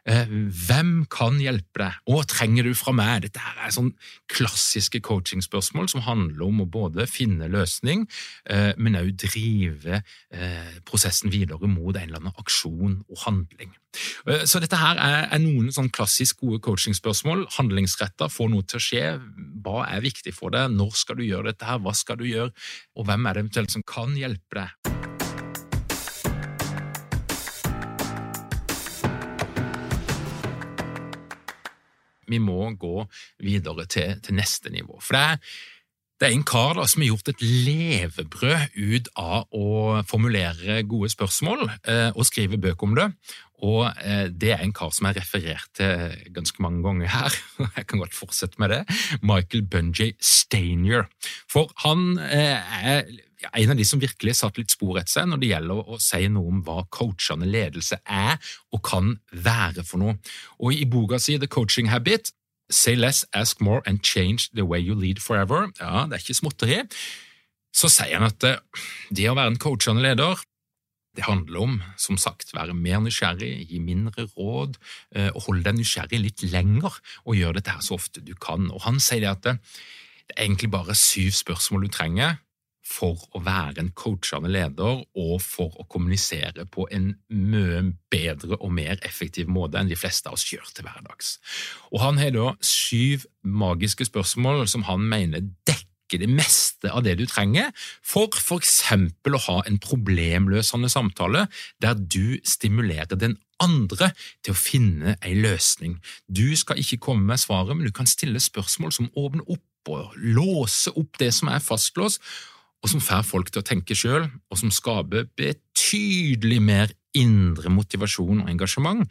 Eh, 0.06 0.30
hvem 0.66 1.06
kan 1.11 1.38
hjelpe 1.42 1.83
deg? 1.83 1.99
Hva 2.09 2.23
trenger 2.28 2.68
du 2.68 2.75
fra 2.78 2.95
meg? 2.97 3.26
Dette 3.26 3.42
er 3.42 3.73
sånn 3.75 3.92
klassiske 4.33 5.00
coachingspørsmål 5.04 5.90
som 5.92 6.04
handler 6.06 6.47
om 6.47 6.62
å 6.62 6.68
både 6.71 7.09
finne 7.11 7.49
løsning, 7.52 8.06
eh, 8.50 8.73
men 8.78 8.99
også 9.00 9.26
drive 9.26 10.02
eh, 10.02 10.76
prosessen 10.87 11.33
videre 11.35 11.71
mot 11.71 11.95
en 11.97 12.06
eller 12.06 12.23
annen 12.23 12.38
aksjon 12.38 13.02
og 13.09 13.25
handling. 13.26 13.75
Så 14.45 14.61
dette 14.61 14.76
her 14.76 14.99
er 15.00 15.38
noen 15.40 15.71
sånn 15.73 15.88
klassisk 15.88 16.42
gode 16.42 16.59
coachingspørsmål. 16.66 17.47
Handlingsretta, 17.54 18.28
få 18.28 18.50
noe 18.52 18.66
til 18.68 18.76
å 18.76 18.85
skje. 18.85 19.04
Hva 19.64 19.87
er 19.88 20.04
viktig 20.04 20.35
for 20.37 20.52
deg? 20.52 20.75
Når 20.76 20.92
skal 21.00 21.16
du 21.16 21.25
gjøre 21.25 21.54
dette 21.54 21.64
her? 21.64 21.80
Hva 21.80 21.97
skal 21.97 22.21
du 22.21 22.26
gjøre? 22.28 22.52
Og 23.00 23.09
hvem 23.09 23.25
er 23.25 23.38
det 23.38 23.47
eventuelt 23.47 23.73
som 23.73 23.87
kan 23.88 24.12
hjelpe 24.21 24.61
deg? 24.61 24.96
Vi 32.28 32.42
må 32.42 32.73
gå 32.78 33.06
videre 33.42 33.87
til, 33.90 34.21
til 34.23 34.38
neste 34.38 34.73
nivå. 34.75 35.00
For 35.00 35.16
det 35.16 35.25
er, 35.25 35.56
det 36.16 36.28
er 36.28 36.37
en 36.37 36.47
kar 36.49 36.78
da, 36.78 36.87
som 36.88 37.02
har 37.04 37.11
gjort 37.11 37.33
et 37.35 37.42
levebrød 37.45 38.76
ut 38.76 39.11
av 39.21 39.50
å 39.56 39.66
formulere 40.09 40.80
gode 40.88 41.11
spørsmål 41.12 41.66
eh, 41.68 42.09
og 42.14 42.25
skrive 42.28 42.61
bøker 42.61 42.88
om 42.88 42.97
det. 42.97 43.11
Og 43.64 43.87
eh, 44.04 44.26
det 44.33 44.52
er 44.54 44.64
en 44.64 44.75
kar 44.76 44.92
som 44.97 45.09
er 45.09 45.16
referert 45.21 45.68
til 45.76 46.33
ganske 46.37 46.61
mange 46.64 46.83
ganger 46.85 47.12
her. 47.12 47.37
Jeg 47.78 47.87
kan 47.88 48.02
godt 48.02 48.16
fortsette 48.16 48.61
med 48.61 48.73
det. 48.73 48.83
Michael 49.21 49.64
Bunjay 49.68 50.16
Stanier. 50.21 51.06
For 51.52 51.73
han 51.85 52.18
eh, 52.26 52.76
er 52.95 53.04
en 53.52 53.73
av 53.73 53.76
de 53.76 53.85
som 53.85 54.00
virkelig 54.00 54.38
satt 54.38 54.59
litt 54.61 54.73
spor 54.73 54.99
etter 55.00 55.19
seg 55.19 55.28
når 55.31 55.43
det 55.43 55.50
gjelder 55.52 55.93
å 55.93 55.99
si 56.02 56.23
noe 56.33 56.52
om 56.52 56.62
hva 56.66 56.87
coachende 56.95 57.49
ledelse 57.49 57.99
er 58.05 58.40
og 58.73 58.83
kan 58.87 59.14
være 59.33 59.85
for 59.87 60.02
noe. 60.02 60.16
Og 60.62 60.75
I 60.76 60.88
boka 60.88 61.21
si 61.23 61.38
The 61.38 61.50
Coaching 61.50 61.93
Habit, 61.93 62.33
Say 62.66 62.97
less, 62.97 63.25
ask 63.33 63.61
more 63.61 63.81
and 63.87 64.02
change 64.02 64.50
the 64.52 64.64
way 64.66 64.81
you 64.81 64.97
lead 64.99 65.21
forever, 65.23 65.69
ja, 65.78 66.02
det 66.11 66.16
er 66.16 66.23
ikke 66.25 66.35
småtteri, 66.35 66.81
så 67.71 67.87
sier 67.87 68.16
han 68.19 68.26
at 68.26 68.43
eh, 68.43 68.59
det 69.14 69.28
å 69.31 69.37
være 69.38 69.52
en 69.52 69.61
coachende 69.62 70.02
leder 70.02 70.40
det 71.16 71.25
handler 71.25 71.61
om, 71.62 71.76
som 71.97 72.19
sagt, 72.21 72.50
være 72.52 72.75
mer 72.76 72.99
nysgjerrig, 73.00 73.69
gi 73.71 73.78
mindre 73.81 74.26
råd, 74.35 74.76
eh, 75.16 75.31
og 75.31 75.47
holde 75.47 75.64
deg 75.64 75.78
nysgjerrig 75.78 76.21
litt 76.21 76.43
lenger, 76.45 76.99
og 77.25 77.38
gjøre 77.38 77.61
dette 77.61 77.76
her 77.76 77.87
så 77.87 77.97
ofte 77.97 78.21
du 78.21 78.35
kan. 78.35 78.66
Og 78.75 78.83
Han 78.85 79.00
sier 79.00 79.31
at 79.31 79.47
det, 79.47 79.57
det 80.26 80.37
er 80.37 80.49
egentlig 80.49 80.73
bare 80.75 80.99
syv 80.99 81.31
spørsmål 81.38 81.87
du 81.87 81.95
trenger 81.95 82.37
for 82.87 83.19
å 83.35 83.43
være 83.45 83.83
en 83.83 83.90
coachende 83.99 84.50
leder 84.52 85.02
og 85.19 85.35
for 85.43 85.75
å 85.81 85.87
kommunisere 85.90 86.66
på 86.71 86.87
en 86.95 87.11
mye 87.35 87.83
bedre 88.12 88.61
og 88.61 88.73
mer 88.76 89.00
effektiv 89.07 89.50
måte 89.50 89.81
enn 89.81 89.90
de 89.90 89.99
fleste 89.99 90.31
av 90.31 90.38
oss 90.38 90.47
gjør 90.52 90.71
til 90.71 90.87
hverdags. 90.87 91.37
Og 91.93 92.00
Han 92.05 92.21
har 92.23 92.33
da 92.37 92.52
syv 92.64 93.26
magiske 93.43 94.07
spørsmål 94.07 94.66
som 94.71 94.87
han 94.87 95.02
mener 95.02 95.45
dekker 95.66 96.23
det 96.23 96.31
meste 96.31 96.90
av 96.95 97.02
det 97.02 97.16
du 97.19 97.25
trenger 97.26 97.73
for 98.07 98.31
eksempel 98.55 99.35
å 99.35 99.43
ha 99.49 99.57
en 99.66 99.81
problemløsende 99.83 100.90
samtale 100.93 101.49
der 101.83 101.99
du 101.99 102.38
stimulerer 102.47 103.19
den 103.19 103.35
andre 103.62 104.12
til 104.45 104.55
å 104.55 104.59
finne 104.61 105.16
en 105.16 105.40
løsning. 105.43 105.97
Du 106.28 106.55
skal 106.55 106.78
ikke 106.78 107.00
komme 107.09 107.26
med 107.33 107.43
svaret, 107.43 107.75
men 107.75 107.88
du 107.88 107.95
kan 107.95 108.07
stille 108.07 108.43
spørsmål 108.43 108.95
som 108.95 109.11
åpner 109.16 109.49
opp 109.50 109.90
og 109.90 110.14
låser 110.19 110.97
opp 110.99 111.19
det 111.19 111.33
som 111.35 111.50
er 111.50 111.62
fastlåst, 111.62 112.23
og 112.87 112.93
som 112.93 113.02
får 113.02 113.25
folk 113.26 113.49
til 113.50 113.64
å 113.64 113.66
tenke 113.66 113.97
sjøl, 113.99 114.28
og 114.47 114.61
som 114.61 114.71
skaper 114.71 115.26
betydelig 115.35 116.61
mer 116.62 116.93
indre 117.19 117.73
motivasjon 117.73 118.45
og 118.45 118.52
engasjement 118.52 119.02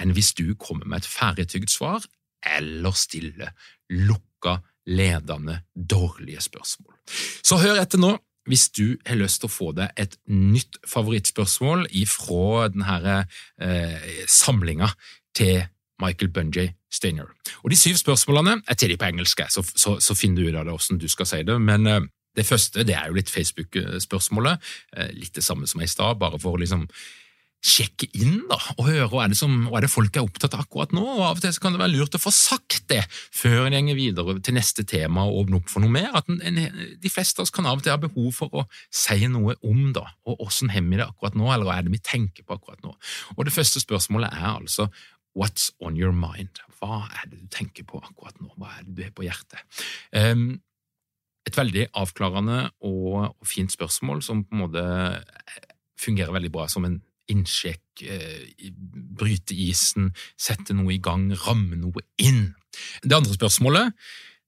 enn 0.00 0.14
hvis 0.16 0.32
du 0.38 0.54
kommer 0.56 0.88
med 0.88 1.02
et 1.02 1.10
ferdigtygd 1.10 1.68
svar 1.68 2.06
eller 2.56 2.96
stille, 2.96 3.50
lukka, 3.92 4.62
ledende, 4.88 5.58
dårlige 5.74 6.40
spørsmål. 6.46 6.94
Så 7.44 7.60
hør 7.60 7.82
etter 7.82 8.00
nå 8.00 8.14
hvis 8.48 8.70
du 8.72 8.96
har 9.04 9.20
lyst 9.20 9.42
til 9.42 9.50
å 9.50 9.52
få 9.52 9.72
deg 9.76 9.92
et 10.00 10.16
nytt 10.32 10.78
favorittspørsmål 10.88 11.84
ifra 12.00 12.70
denne 12.72 13.18
eh, 13.60 14.22
samlinga 14.24 14.88
til 15.36 15.66
Michael 16.00 16.32
Bunjay 16.32 16.70
Steiner. 16.88 17.28
Og 17.60 17.74
De 17.74 17.76
syv 17.76 17.98
spørsmålene 18.00 18.62
er 18.64 18.78
til 18.78 18.94
de 18.94 18.96
på 18.96 19.10
engelsk, 19.10 19.42
så, 19.52 19.60
så, 19.60 19.98
så 20.00 20.16
finner 20.16 20.40
du 20.40 20.48
ut 20.48 20.56
av 20.56 20.64
det 20.64 20.78
hvordan 20.78 21.02
du 21.02 21.10
skal 21.12 21.28
si 21.28 21.42
det. 21.44 21.58
men 21.60 21.90
eh, 21.90 22.06
det 22.36 22.46
første 22.46 22.84
det 22.86 22.96
er 22.96 23.08
jo 23.08 23.16
litt 23.18 23.32
Facebook-spørsmålet, 23.32 24.68
eh, 24.96 25.14
litt 25.16 25.34
det 25.38 25.44
samme 25.44 25.66
som 25.70 25.82
i 25.82 25.90
stad, 25.90 26.20
bare 26.20 26.40
for 26.40 26.56
å 26.56 26.62
liksom 26.62 26.88
sjekke 27.58 28.06
inn 28.14 28.44
da, 28.46 28.58
og 28.76 28.86
høre 28.86 29.08
hva 29.10 29.24
er, 29.24 29.32
det 29.32 29.38
som, 29.40 29.54
hva 29.66 29.80
er 29.80 29.86
det 29.88 29.90
folk 29.90 30.14
er 30.14 30.22
opptatt 30.22 30.54
av 30.54 30.62
akkurat 30.62 30.92
nå. 30.94 31.02
og 31.02 31.24
Av 31.26 31.40
og 31.40 31.42
til 31.42 31.50
så 31.54 31.62
kan 31.64 31.74
det 31.74 31.80
være 31.82 31.96
lurt 31.96 32.14
å 32.14 32.20
få 32.22 32.30
sagt 32.34 32.84
det 32.92 33.00
før 33.10 33.64
en 33.64 33.74
gjenger 33.74 33.98
videre 33.98 34.36
til 34.46 34.54
neste 34.54 34.84
tema 34.86 35.24
og 35.26 35.40
åpne 35.42 35.58
opp 35.58 35.72
for 35.72 35.82
noe 35.82 35.90
mer. 35.90 36.12
at 36.14 36.30
en, 36.30 36.38
en, 36.38 36.60
De 37.02 37.10
fleste 37.10 37.40
av 37.40 37.48
oss 37.48 37.54
kan 37.54 37.66
av 37.66 37.80
og 37.80 37.84
til 37.84 37.94
ha 37.96 37.98
behov 37.98 38.30
for 38.36 38.62
å 38.62 38.64
si 38.94 39.26
noe 39.26 39.58
om 39.66 39.90
da, 39.96 40.06
og 40.28 40.38
hvordan 40.38 40.74
hemmer 40.76 40.94
vi 40.94 41.02
det 41.02 41.08
akkurat 41.08 41.38
nå, 41.40 41.50
eller 41.50 41.66
hva 41.66 41.80
er 41.80 41.88
det 41.88 41.96
vi 41.96 42.02
tenker 42.12 42.46
på 42.46 42.60
akkurat 42.60 42.86
nå. 42.86 42.94
Og 43.34 43.44
Det 43.48 43.56
første 43.58 43.82
spørsmålet 43.82 44.38
er 44.38 44.50
altså 44.54 44.90
What's 45.38 45.70
on 45.82 45.98
your 45.98 46.14
mind? 46.14 46.62
Hva 46.78 47.04
er 47.10 47.28
det 47.30 47.42
du 47.42 47.50
tenker 47.52 47.86
på 47.86 47.98
akkurat 48.00 48.38
nå? 48.42 48.52
Hva 48.58 48.70
er 48.78 48.86
det 48.86 48.94
du 48.94 49.04
har 49.04 49.12
på 49.14 49.26
hjertet? 49.26 49.82
Um, 50.14 50.60
et 51.48 51.58
veldig 51.58 51.88
avklarende 51.98 52.60
og, 52.86 53.34
fint 53.48 53.72
spørsmål 53.72 54.22
som 54.24 54.44
på 54.44 54.56
en 54.56 54.64
måte 54.66 54.84
fungerer 55.98 56.34
veldig 56.34 56.52
bra 56.54 56.68
som 56.70 56.86
en 56.86 57.00
innsjekk, 57.28 58.04
eh, 58.08 58.70
bryte 59.18 59.52
isen, 59.52 60.12
sette 60.40 60.76
noe 60.76 60.94
i 60.94 61.02
gang, 61.02 61.28
ramme 61.44 61.76
noe 61.76 62.04
inn. 62.22 62.54
Det 63.02 63.16
andre 63.16 63.36
spørsmålet 63.36 63.92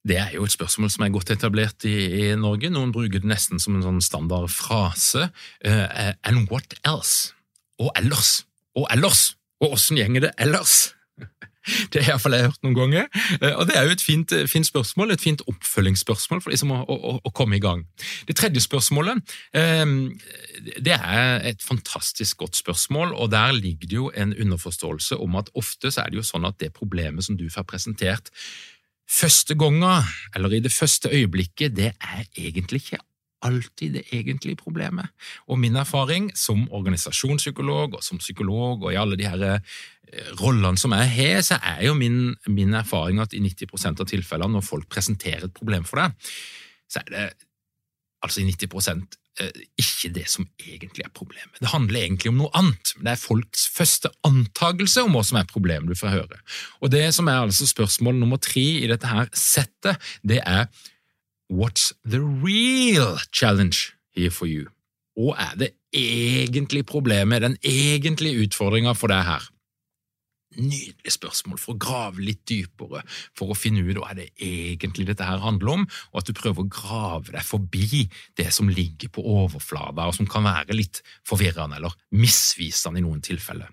det 0.08 0.16
er 0.16 0.30
jo 0.32 0.46
et 0.48 0.54
spørsmål 0.54 0.88
som 0.92 1.04
er 1.04 1.12
godt 1.12 1.32
etablert 1.34 1.84
i, 1.84 1.92
i 1.92 2.36
Norge. 2.40 2.70
Noen 2.72 2.92
bruker 2.94 3.20
det 3.20 3.28
nesten 3.28 3.60
som 3.60 3.76
en 3.76 3.84
sånn 3.84 4.00
standard 4.00 4.48
frase. 4.48 5.26
Uh, 5.60 6.14
and 6.24 6.48
what 6.48 6.72
else? 6.88 7.34
Og 7.80 7.92
ellers? 8.00 8.46
Og 8.78 8.88
ellers? 8.94 9.34
Og 9.60 9.76
åssen 9.76 10.00
gjenger 10.00 10.24
det 10.24 10.32
ellers? 10.40 10.94
Det 11.92 12.02
har 12.02 12.14
iallfall 12.14 12.36
jeg 12.36 12.48
hørt 12.48 12.62
noen 12.64 12.76
ganger. 12.76 13.08
Eh, 13.40 13.52
og 13.52 13.66
Det 13.68 13.76
er 13.76 13.84
jo 13.84 13.96
et 13.96 14.04
fint, 14.04 14.32
eh, 14.32 14.46
fint 14.48 14.66
spørsmål, 14.66 15.12
et 15.12 15.20
fint 15.20 15.42
oppfølgingsspørsmål 15.46 16.40
for 16.42 16.54
liksom 16.54 16.72
å, 16.72 16.80
å, 16.88 17.18
å, 17.20 17.32
komme 17.36 17.58
i 17.58 17.62
gang. 17.62 17.84
Det 18.28 18.36
tredje 18.38 18.62
spørsmålet 18.64 19.20
ehm, 19.56 20.16
det 20.80 20.96
er 20.96 21.44
et 21.52 21.62
fantastisk 21.62 22.40
godt 22.44 22.56
spørsmål, 22.56 23.14
og 23.14 23.30
der 23.34 23.52
ligger 23.52 23.88
det 23.88 23.98
jo 23.98 24.10
en 24.14 24.34
underforståelse 24.34 25.20
om 25.20 25.36
at 25.40 25.52
ofte 25.54 25.92
så 25.92 26.04
er 26.04 26.10
det 26.10 26.20
jo 26.22 26.26
sånn 26.26 26.48
at 26.48 26.58
det 26.60 26.72
problemet 26.76 27.26
som 27.26 27.36
du 27.36 27.48
får 27.52 27.68
presentert 27.68 28.32
første 29.10 29.56
gangen, 29.58 30.06
eller 30.36 30.54
i 30.54 30.62
det 30.62 30.72
første 30.72 31.10
øyeblikket, 31.10 31.74
det 31.76 31.92
er 31.98 32.26
egentlig 32.38 32.84
ikke 32.84 33.02
alltid 33.46 33.96
det 33.96 34.04
egentlige 34.14 34.58
problemet. 34.60 35.10
Og 35.48 35.58
min 35.58 35.76
erfaring 35.76 36.30
som 36.36 36.66
organisasjonspsykolog 36.70 37.96
og 37.98 38.04
som 38.04 38.20
psykolog 38.20 38.84
og 38.84 38.92
i 38.92 38.98
alle 39.00 39.18
de 39.18 39.28
her 39.28 39.44
eh, 39.48 39.60
rollene 40.40 40.80
som 40.80 40.94
jeg 40.96 41.12
har, 41.14 41.40
så 41.46 41.60
er 41.62 41.86
jo 41.86 41.94
min, 41.98 42.34
min 42.46 42.74
erfaring 42.74 43.20
at 43.22 43.34
i 43.36 43.42
90% 43.44 44.02
av 44.02 44.10
tilfellene 44.10 44.58
når 44.58 44.66
folk 44.66 44.90
presenterer 44.92 45.48
et 45.48 45.56
problem 45.56 45.86
for 45.88 46.02
deg, 46.02 46.30
så 46.90 47.02
er 47.04 47.14
det 47.14 47.30
altså 48.24 48.42
i 48.42 48.50
90 48.50 48.76
eh, 49.40 49.64
ikke 49.80 50.12
det 50.14 50.26
som 50.28 50.46
egentlig 50.60 51.06
er 51.06 51.14
problemet. 51.16 51.56
Det 51.60 51.72
handler 51.72 52.02
egentlig 52.02 52.32
om 52.32 52.40
noe 52.42 52.52
annet, 52.58 52.94
det 53.00 53.14
er 53.14 53.20
folks 53.20 53.66
første 53.72 54.12
antakelse 54.26 55.06
om 55.06 55.16
hva 55.16 55.24
som 55.26 55.40
er 55.40 55.48
problemet 55.50 55.88
du 55.88 55.98
får 55.98 56.16
høre. 56.18 56.40
Og 56.80 56.92
det 56.92 57.06
som 57.16 57.28
er 57.30 57.40
altså 57.46 57.68
spørsmål 57.68 58.20
nummer 58.20 58.40
tre 58.42 58.66
i 58.82 58.90
dette 58.90 59.08
her 59.08 59.30
settet, 59.32 60.00
det 60.26 60.42
er 60.44 60.68
What's 61.50 61.92
the 62.04 62.20
real 62.20 63.18
challenge 63.32 63.96
here 64.14 64.30
for 64.30 64.46
you? 64.46 64.68
Hva 65.18 65.34
er 65.34 65.56
det 65.58 65.72
egentlig 65.92 66.84
problemet, 66.86 67.42
den 67.42 67.56
egentlige 67.66 68.44
utfordringa 68.46 68.94
for 68.94 69.10
deg 69.10 69.24
her? 69.26 69.48
Nydelig 70.58 71.14
spørsmål 71.14 71.60
for 71.60 71.74
å 71.74 71.80
grave 71.80 72.24
litt 72.24 72.42
dypere, 72.48 73.02
for 73.38 73.52
å 73.52 73.58
finne 73.58 73.84
ut 73.86 74.00
hva 74.00 74.14
det 74.18 74.30
egentlig 74.34 75.06
dette 75.10 75.26
her 75.26 75.42
handler 75.42 75.74
om, 75.76 75.84
og 76.10 76.22
at 76.22 76.30
du 76.30 76.34
prøver 76.36 76.64
å 76.64 76.70
grave 76.70 77.34
deg 77.34 77.46
forbi 77.46 78.06
det 78.38 78.48
som 78.54 78.70
ligger 78.70 79.12
på 79.14 79.22
overflata, 79.22 80.08
og 80.08 80.16
som 80.16 80.28
kan 80.30 80.46
være 80.48 80.76
litt 80.76 81.02
forvirrende 81.28 81.78
eller 81.78 81.94
misvisende 82.16 83.00
i 83.00 83.06
noen 83.06 83.22
tilfeller. 83.24 83.70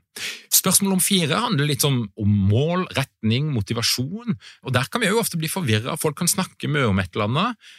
Spørsmål 0.54 0.98
om 0.98 1.04
fire 1.04 1.42
handler 1.44 1.70
litt 1.70 1.86
om, 1.88 2.04
mål, 2.18 2.88
retning, 2.98 3.52
motivasjon, 3.54 4.38
og 4.66 4.74
der 4.74 4.88
kan 4.92 5.04
vi 5.04 5.12
jo 5.12 5.22
ofte 5.22 5.40
bli 5.40 5.50
forvirra. 5.52 5.98
Folk 6.00 6.18
kan 6.22 6.30
snakke 6.32 6.70
mye 6.72 6.90
om 6.90 7.02
et 7.02 7.14
eller 7.14 7.30
annet, 7.30 7.70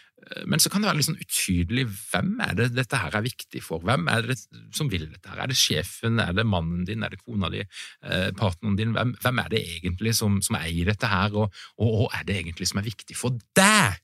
men 0.46 0.60
så 0.60 0.70
kan 0.70 0.82
det 0.82 0.90
være 0.90 0.98
litt 0.98 1.08
sånn 1.08 1.20
utydelig 1.20 1.84
hvem 1.88 2.32
er 2.44 2.56
det 2.58 2.68
dette 2.76 3.00
her 3.00 3.14
er 3.16 3.24
viktig 3.24 3.62
for? 3.64 3.82
Hvem 3.84 4.08
er 4.12 4.26
det 4.28 4.36
som 4.76 4.90
vil 4.92 5.06
dette 5.08 5.30
her? 5.30 5.42
Er 5.44 5.50
det 5.50 5.58
sjefen, 5.58 6.18
er 6.22 6.34
det 6.36 6.46
mannen 6.48 6.84
din, 6.88 7.04
er 7.06 7.14
det 7.14 7.20
kona 7.22 7.50
di, 7.52 7.62
eh, 7.62 8.28
partneren 8.38 8.76
din? 8.78 8.92
Hvem, 8.96 9.14
hvem 9.22 9.40
er 9.44 9.52
det 9.54 9.62
egentlig 9.76 10.14
som, 10.18 10.40
som 10.44 10.58
eier 10.60 10.90
dette 10.90 11.08
her, 11.10 11.36
og 11.38 11.54
hva 11.78 12.10
er 12.18 12.26
det 12.28 12.40
egentlig 12.40 12.68
som 12.70 12.82
er 12.82 12.88
viktig 12.90 13.16
for 13.18 13.38
deg? 13.56 14.02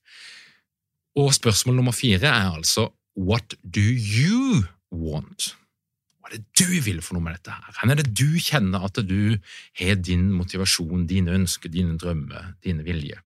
Og 1.19 1.33
spørsmål 1.35 1.77
nummer 1.79 1.95
fire 1.95 2.31
er 2.31 2.55
altså 2.55 2.89
What 3.15 3.55
do 3.63 3.83
you 3.83 4.65
want? 4.91 5.53
Hva 6.19 6.31
er 6.31 6.39
det 6.39 6.45
du 6.57 6.81
vil 6.83 7.03
for 7.05 7.15
noe 7.15 7.23
med 7.23 7.37
dette 7.37 7.53
her? 7.53 7.69
Hvor 7.71 7.93
er 7.93 8.01
det 8.01 8.11
du 8.17 8.39
kjenner 8.41 8.87
at 8.87 8.99
du 9.07 9.37
har 9.79 10.01
din 10.01 10.31
motivasjon, 10.35 11.05
dine 11.07 11.37
ønsker, 11.37 11.71
dine 11.71 11.99
drømmer, 12.01 12.55
dine 12.65 12.83
viljer? 12.83 13.21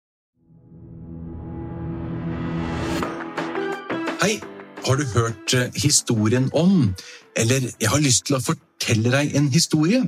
Hei, 4.27 4.41
har 4.86 4.96
du 4.96 5.05
hørt 5.15 5.53
eh, 5.53 5.69
historien 5.75 6.50
om 6.53 6.96
Eller 7.36 7.62
jeg 7.81 7.89
har 7.89 8.01
lyst 8.03 8.25
til 8.27 8.36
å 8.36 8.41
fortelle 8.43 9.12
deg 9.13 9.36
en 9.39 9.48
historie. 9.53 10.01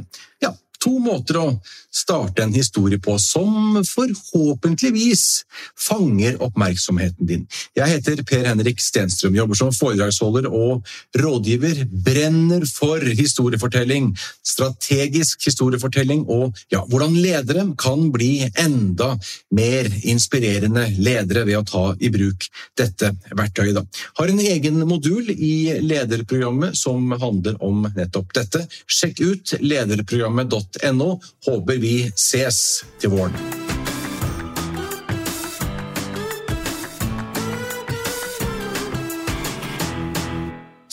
Ja, 0.44 0.50
to 0.84 0.96
måter 1.04 1.40
å 1.40 1.48
starte 1.92 2.44
en 2.44 2.54
historie 2.54 3.00
på 3.02 3.16
som 3.22 3.80
forhåpentligvis 3.84 5.24
fanger 5.88 6.38
oppmerksomheten 6.46 7.28
din. 7.28 7.46
Jeg 7.78 7.96
heter 7.96 8.22
Per 8.28 8.46
Henrik 8.48 8.82
Stenstrøm, 8.84 9.36
jobber 9.36 9.58
som 9.60 9.74
foredragsholder 9.76 10.48
og 10.48 10.86
rådgiver. 11.18 11.84
Brenner 11.90 12.66
for 12.70 13.04
historiefortelling, 13.04 14.12
strategisk 14.46 15.48
historiefortelling 15.50 16.26
og 16.30 16.58
ja, 16.72 16.84
hvordan 16.88 17.18
ledere 17.18 17.66
kan 17.80 18.08
bli 18.14 18.48
enda 18.62 19.12
mer 19.56 19.90
inspirerende 20.08 20.86
ledere 21.00 21.46
ved 21.50 21.60
å 21.60 21.66
ta 21.68 21.84
i 22.00 22.12
bruk 22.14 22.48
dette 22.78 23.12
verktøyet. 23.34 23.76
Da. 23.80 23.84
Har 24.22 24.32
en 24.32 24.42
egen 24.44 24.80
modul 24.88 25.34
i 25.34 25.80
lederprogrammet 25.84 26.78
som 26.78 27.12
handler 27.20 27.60
om 27.66 27.84
nettopp 27.98 28.34
dette. 28.38 28.66
Sjekk 28.88 29.24
ut 29.26 29.58
lederprogrammet.no 29.60 30.69
nrk.no. 30.78 31.20
Håper 31.46 31.80
vi 31.82 32.12
ses 32.16 32.86
til 33.00 33.10
våren. 33.10 33.36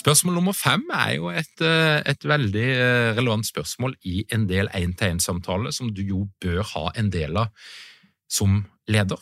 Spørsmål 0.06 0.36
nummer 0.38 0.54
fem 0.54 0.84
er 0.94 1.16
jo 1.16 1.32
et, 1.34 1.60
eh, 1.60 1.98
et 2.06 2.24
veldig 2.24 2.66
eh, 2.70 3.16
relevant 3.16 3.46
spørsmål 3.46 3.96
i 4.06 4.24
en 4.32 4.44
del 4.46 4.68
én-til-én-samtaler 4.70 5.74
som 5.74 5.90
du 5.90 6.02
jo 6.06 6.28
bør 6.40 6.62
ha 6.62 6.92
en 6.94 7.10
del 7.10 7.36
av 7.36 7.48
som 8.30 8.60
leder. 8.86 9.18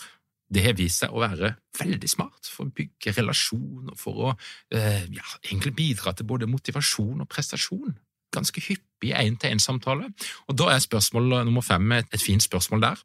Det 0.53 0.61
har 0.61 0.77
vist 0.77 1.01
seg 1.01 1.15
å 1.15 1.23
være 1.23 1.55
veldig 1.79 2.11
smart 2.11 2.51
for 2.53 2.67
å 2.67 2.75
bygge 2.77 3.15
relasjoner, 3.17 3.97
for 3.97 4.27
å 4.27 4.35
eh, 4.77 5.09
ja, 5.09 5.25
egentlig 5.41 5.73
bidra 5.75 6.13
til 6.13 6.29
både 6.29 6.51
motivasjon 6.53 7.25
og 7.25 7.31
prestasjon 7.33 7.97
ganske 8.35 8.63
hyppig 8.67 9.15
én-til-én-samtale. 9.15 10.11
Og 10.49 10.59
Da 10.59 10.75
er 10.75 10.83
spørsmål 10.83 11.45
nummer 11.47 11.63
fem 11.63 11.93
et, 11.93 12.21
fint 12.21 12.43
spørsmål 12.43 12.83
der. 12.83 13.03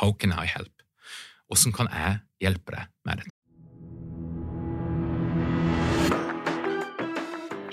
How 0.00 0.12
can 0.12 0.32
I 0.32 0.46
help? 0.46 0.72
Hvordan 1.48 1.72
kan 1.72 1.88
jeg 1.92 2.18
hjelpe 2.40 2.74
deg 2.74 2.86
med 3.06 3.22
det? 3.22 3.32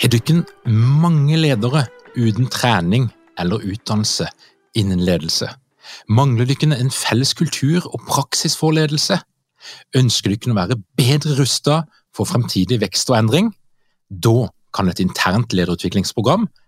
Har 0.02 0.12
dere 0.12 0.44
mange 0.70 1.38
ledere 1.38 1.86
uten 2.16 2.48
trening 2.52 3.10
eller 3.40 3.64
utdannelse 3.64 4.28
innen 4.76 5.00
ledelse? 5.00 5.50
Mangler 6.08 6.46
dere 6.50 6.78
en 6.80 6.92
felles 6.92 7.34
kultur 7.34 7.88
og 7.92 8.04
praksis 8.08 8.58
for 8.60 8.76
ledelse? 8.76 9.18
Ønsker 9.98 10.34
dere 10.36 10.54
å 10.54 10.60
være 10.60 10.80
bedre 10.98 11.38
rustet 11.40 11.90
for 12.16 12.30
fremtidig 12.30 12.80
vekst 12.84 13.10
og 13.12 13.20
endring? 13.20 13.52
Da 14.10 14.50
kan 14.76 14.92
et 14.92 15.02
internt 15.04 15.56
lederutviklingsprogram 15.56 16.48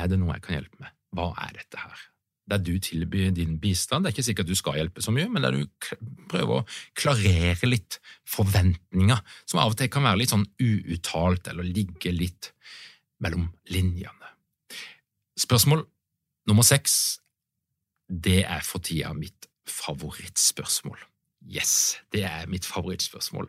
Er 0.00 0.08
det 0.08 0.20
noe 0.20 0.36
jeg 0.36 0.44
kan 0.46 0.56
hjelpe 0.56 0.80
med? 0.80 0.94
Hva 1.16 1.32
er 1.44 1.52
dette 1.58 1.80
her? 1.80 2.06
Der 2.50 2.62
du 2.64 2.72
tilbyr 2.82 3.30
din 3.34 3.58
bistand, 3.62 4.02
det 4.02 4.10
er 4.10 4.16
ikke 4.16 4.26
sikkert 4.26 4.48
du 4.48 4.56
skal 4.58 4.78
hjelpe 4.80 5.02
så 5.04 5.12
mye, 5.14 5.28
men 5.30 5.44
der 5.44 5.54
du 5.54 5.66
prøver 6.30 6.62
å 6.62 6.66
klarere 6.98 7.68
litt 7.68 8.00
forventninger, 8.28 9.20
som 9.46 9.60
av 9.62 9.74
og 9.74 9.78
til 9.78 9.90
kan 9.92 10.06
være 10.08 10.22
litt 10.22 10.32
sånn 10.32 10.48
uuttalt 10.58 11.50
eller 11.52 11.68
ligge 11.68 12.14
litt 12.14 12.50
mellom 13.22 13.50
linjene. 13.70 14.32
Spørsmål 15.38 15.84
nummer 16.50 16.66
seks, 16.66 17.20
det 18.10 18.42
er 18.42 18.64
for 18.66 18.82
tida 18.82 19.12
mitt 19.14 19.46
favorittspørsmål. 19.70 20.98
Yes, 21.46 22.00
det 22.12 22.24
er 22.26 22.50
mitt 22.50 22.66
favorittspørsmål, 22.68 23.46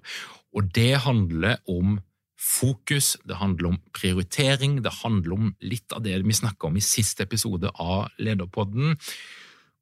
og 0.55 0.69
det 0.75 1.01
handler 1.07 1.57
om 1.71 1.97
fokus, 2.41 3.17
det 3.27 3.37
handler 3.37 3.69
om 3.69 3.81
prioritering, 3.93 4.79
det 4.83 4.93
handler 5.03 5.35
om 5.35 5.51
litt 5.61 5.93
av 5.93 6.01
det 6.05 6.17
vi 6.25 6.33
snakka 6.33 6.69
om 6.71 6.79
i 6.79 6.83
siste 6.83 7.27
episode 7.27 7.69
av 7.77 8.09
Lederpodden. 8.17 8.97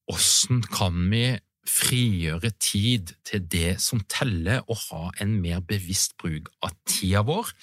Hvordan 0.10 0.66
kan 0.68 1.06
vi 1.12 1.38
frigjøre 1.70 2.52
tid 2.60 3.14
til 3.28 3.46
det 3.46 3.78
som 3.84 4.02
teller, 4.10 4.66
og 4.68 4.82
ha 4.90 5.12
en 5.22 5.38
mer 5.42 5.62
bevisst 5.62 6.18
bruk 6.20 6.50
av 6.66 6.76
tida 6.90 7.24
vår? 7.24 7.54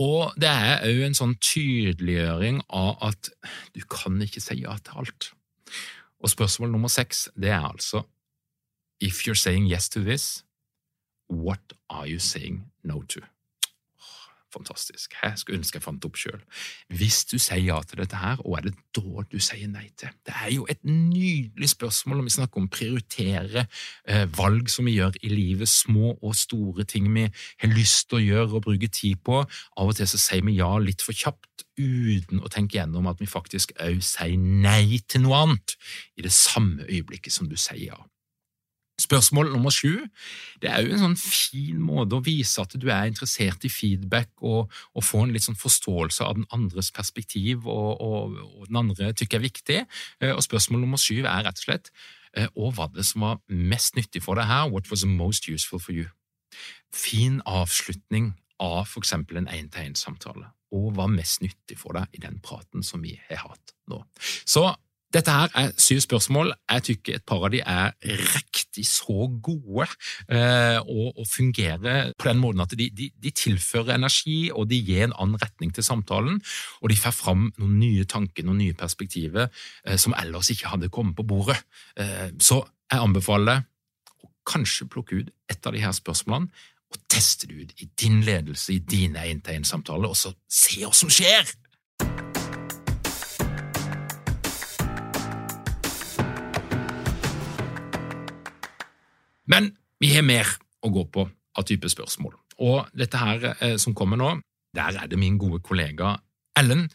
Og 0.00 0.36
det 0.40 0.48
er 0.48 0.86
òg 0.86 1.02
en 1.08 1.18
sånn 1.18 1.34
tydeliggjøring 1.44 2.62
av 2.72 3.02
at 3.10 3.32
du 3.74 3.82
kan 3.90 4.20
ikke 4.22 4.42
si 4.44 4.62
ja 4.62 4.76
til 4.84 5.02
alt. 5.02 5.32
Og 6.20 6.32
spørsmål 6.32 6.72
nummer 6.72 6.92
seks, 6.92 7.28
det 7.36 7.52
er 7.56 7.66
altså 7.66 8.04
If 9.00 9.24
you're 9.26 9.34
saying 9.34 9.64
yes 9.66 9.88
to 9.88 10.00
this, 10.04 10.44
what 11.28 11.72
are 11.88 12.06
you 12.06 12.18
saying 12.18 12.70
no 12.84 13.02
to? 13.08 13.20
Fantastisk. 14.50 15.14
Jeg 15.22 15.38
skulle 15.38 15.60
ønske 15.60 15.78
jeg 15.78 15.84
fant 15.84 16.00
det 16.02 16.08
opp 16.10 16.18
sjøl. 16.18 16.40
Hvis 16.98 17.22
du 17.30 17.36
sier 17.38 17.62
ja 17.62 17.78
til 17.86 18.00
dette 18.02 18.18
her, 18.18 18.40
hva 18.42 18.58
er 18.58 18.66
det 18.68 18.74
da 18.96 19.24
du 19.30 19.38
sier 19.38 19.70
nei 19.70 19.86
til? 20.00 20.10
Det 20.26 20.34
er 20.34 20.50
jo 20.54 20.66
et 20.70 20.80
nydelig 20.86 21.70
spørsmål 21.74 22.22
om 22.22 22.26
vi 22.26 22.34
snakker 22.34 22.60
om 22.60 22.66
å 22.66 22.72
prioritere 22.74 23.66
eh, 24.08 24.26
valg 24.36 24.70
som 24.72 24.90
vi 24.90 24.96
gjør 24.98 25.20
i 25.22 25.32
livet, 25.32 25.70
små 25.70 26.16
og 26.16 26.34
store 26.38 26.86
ting 26.88 27.06
vi 27.14 27.28
har 27.30 27.74
lyst 27.74 28.08
til 28.10 28.18
å 28.18 28.24
gjøre 28.24 28.58
og 28.58 28.66
bruke 28.66 28.90
tid 28.90 29.22
på. 29.26 29.42
Av 29.44 29.92
og 29.92 29.98
til 29.98 30.10
så 30.10 30.20
sier 30.20 30.46
vi 30.46 30.58
ja 30.58 30.72
litt 30.82 31.04
for 31.04 31.16
kjapt, 31.16 31.66
uten 31.80 32.42
å 32.42 32.50
tenke 32.52 32.76
gjennom 32.76 33.06
at 33.08 33.20
vi 33.22 33.28
faktisk 33.30 33.72
òg 33.80 34.02
sier 34.04 34.36
nei 34.36 35.00
til 35.08 35.24
noe 35.24 35.44
annet 35.46 35.76
i 36.18 36.26
det 36.26 36.34
samme 36.34 36.84
øyeblikket 36.88 37.32
som 37.32 37.48
du 37.48 37.56
sier 37.56 37.92
ja. 37.92 38.00
Spørsmål 39.00 39.52
nummer 39.54 39.72
sju 39.74 40.04
det 40.60 40.70
er 40.70 40.84
jo 40.84 40.94
en 40.94 41.02
sånn 41.04 41.18
fin 41.18 41.80
måte 41.80 42.18
å 42.18 42.24
vise 42.24 42.60
at 42.62 42.76
du 42.76 42.86
er 42.92 43.08
interessert 43.08 43.64
i 43.64 43.72
feedback 43.72 44.30
og, 44.44 44.70
og 44.94 45.06
få 45.06 45.24
en 45.24 45.34
litt 45.34 45.46
sånn 45.46 45.58
forståelse 45.58 46.26
av 46.26 46.38
den 46.38 46.48
andres 46.54 46.92
perspektiv 46.94 47.66
og, 47.66 48.00
og, 48.00 48.38
og 48.60 48.70
den 48.70 48.80
andre 48.82 49.12
tykker 49.16 49.40
er 49.40 49.46
viktig. 49.46 49.82
Eh, 50.20 50.34
og 50.34 50.44
Spørsmål 50.44 50.84
nummer 50.84 51.00
sju 51.00 51.22
er 51.22 51.46
rett 51.46 51.62
og 51.62 51.66
slett 51.66 51.92
og 52.54 52.76
hva 52.76 52.86
det 52.94 53.04
som 53.08 53.24
var 53.24 53.40
mest 53.50 53.96
nyttig 53.98 54.22
for 54.22 54.38
deg 54.38 54.46
her? 54.46 54.68
What 54.70 54.90
was 54.90 55.02
the 55.02 55.10
most 55.10 55.48
useful 55.48 55.80
for 55.82 55.92
you? 55.92 56.06
Fin 56.94 57.40
avslutning 57.46 58.34
av 58.60 58.84
for 58.90 59.02
eksempel 59.02 59.40
en 59.40 59.48
én-til-én-samtale, 59.50 60.50
og 60.76 60.92
hva 60.96 61.08
mest 61.10 61.42
nyttig 61.42 61.78
for 61.80 61.96
deg 61.96 62.12
i 62.14 62.22
den 62.22 62.38
praten 62.44 62.84
som 62.86 63.02
vi 63.02 63.16
har 63.30 63.48
hatt 63.48 63.74
nå. 63.90 64.02
Så 64.44 64.68
Dette 65.10 65.32
her 65.34 65.50
er 65.58 65.72
syv 65.80 66.00
spørsmål. 66.04 66.52
Jeg 66.70 66.82
tykker 66.86 67.16
et 67.18 67.24
par 67.26 67.42
av 67.42 67.50
de 67.50 67.58
er 67.66 67.94
riktig 68.30 68.84
så 68.86 69.26
gode 69.42 69.88
eh, 70.30 70.78
og, 70.78 71.18
og, 71.18 71.24
fungerer 71.26 72.12
på 72.14 72.28
den 72.28 72.38
måten 72.38 72.62
at 72.62 72.76
de, 72.78 72.86
de, 72.94 73.08
de, 73.10 73.32
tilfører 73.34 73.96
energi, 73.96 74.52
og 74.54 74.68
de 74.70 74.78
gir 74.78 75.08
en 75.08 75.16
annen 75.18 75.40
retning 75.42 75.74
til 75.74 75.86
samtalen. 75.86 76.38
Og 76.80 76.92
de 76.92 76.98
får 76.98 77.16
fram 77.16 77.48
noen 77.58 77.78
nye 77.80 78.06
tanker, 78.06 78.46
noen 78.46 78.62
nye 78.62 78.76
perspektiver 78.78 79.48
eh, 79.48 79.98
som 79.98 80.14
ellers 80.20 80.52
ikke 80.54 80.70
hadde 80.76 80.92
kommet 80.94 81.18
på 81.18 81.26
bordet. 81.26 81.58
Eh, 81.98 82.30
så 82.38 82.62
jeg 82.90 83.02
anbefaler 83.02 83.64
å 84.22 84.30
kanskje 84.46 84.86
plukke 84.90 85.24
ut 85.24 85.34
et 85.50 85.66
av 85.66 85.74
de 85.74 85.82
her 85.82 85.96
spørsmålene 85.96 86.50
og 86.90 87.02
teste 87.10 87.46
det 87.50 87.64
ut 87.64 87.82
i 87.82 87.90
din 87.98 88.22
ledelse, 88.26 88.74
i 88.74 88.80
dine 88.82 89.22
én-til-én-samtaler, 89.30 90.10
og 90.10 90.18
så 90.18 90.32
se 90.50 90.80
hva 90.82 90.94
som 90.94 91.10
skjer! 91.12 91.50
Men 99.50 99.72
vi 100.00 100.14
har 100.14 100.26
mer 100.26 100.48
å 100.80 100.92
gå 100.94 101.04
på 101.12 101.26
av 101.58 101.66
type 101.68 101.90
spørsmål. 101.90 102.36
Og 102.62 102.88
dette 102.96 103.20
her 103.20 103.52
eh, 103.56 103.76
som 103.80 103.96
kommer 103.96 104.20
nå, 104.20 104.34
der 104.76 105.02
er 105.02 105.08
det 105.10 105.18
min 105.18 105.38
gode 105.40 105.58
kollega 105.66 106.14
Ellen 106.58 106.88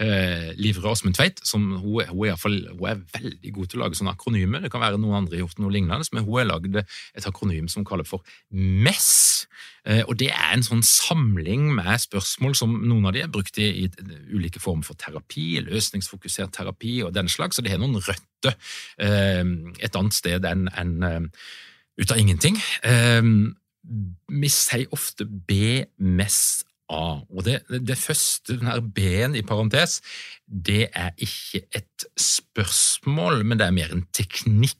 eh, 0.00 0.52
Livre 0.58 0.88
Åsmund 0.90 1.16
Tveit. 1.16 1.40
Som, 1.46 1.68
hun, 1.82 2.02
hun, 2.10 2.24
er 2.28 2.38
fall, 2.40 2.58
hun, 2.72 2.86
er 2.88 3.02
veldig 3.14 3.52
god 3.56 3.70
til 3.70 3.80
å 3.80 3.84
lage 3.84 3.98
sånne 3.98 4.14
akronymer. 4.16 4.64
Det 4.64 4.72
kan 4.72 4.82
være 4.82 5.00
noen 5.00 5.22
andre 5.22 5.38
har 5.38 5.44
gjort 5.44 5.62
noe 5.62 5.72
lignende, 5.74 6.08
men 6.14 6.26
hun 6.26 6.38
har 6.40 6.48
lagd 6.48 6.78
et 6.82 7.28
akronym 7.28 7.70
som 7.72 7.86
kaller 7.88 8.08
for 8.08 8.24
MESS. 8.50 9.12
Eh, 9.84 10.02
og 10.06 10.16
Det 10.20 10.30
er 10.32 10.52
en 10.54 10.66
sånn 10.66 10.84
samling 10.86 11.70
med 11.76 12.04
spørsmål 12.04 12.56
som 12.58 12.76
noen 12.80 13.08
av 13.10 13.16
de 13.16 13.24
er 13.24 13.32
brukt 13.32 13.58
i, 13.62 13.68
i 13.84 13.90
ulike 14.32 14.62
former 14.62 14.86
for 14.86 14.98
terapi, 14.98 15.48
løsningsfokusert 15.66 16.54
terapi 16.54 17.00
og 17.06 17.12
den 17.16 17.30
slags, 17.32 17.58
så 17.58 17.64
det 17.64 17.74
har 17.74 17.82
noen 17.82 18.00
røtter 18.02 18.56
eh, 19.02 19.42
et 19.82 19.98
annet 19.98 20.16
sted 20.16 20.48
enn 20.48 20.68
en, 20.70 20.96
eh, 21.08 21.44
ut 22.00 22.12
av 22.12 22.20
ingenting. 22.20 22.58
Um, 22.84 23.54
vi 24.32 24.50
sier 24.52 24.90
ofte 24.94 25.26
BMSA, 25.26 26.66
og 26.92 27.44
det, 27.46 27.62
det 27.70 27.98
første, 27.98 28.58
denne 28.58 28.78
B-en 28.94 29.36
i 29.38 29.44
parentes, 29.46 30.00
det 30.46 30.86
er 30.92 31.10
ikke 31.16 31.64
et 31.74 32.06
spørsmål, 32.20 33.42
men 33.46 33.60
det 33.60 33.68
er 33.68 33.76
mer 33.76 33.94
en 33.94 34.06
teknikk. 34.14 34.78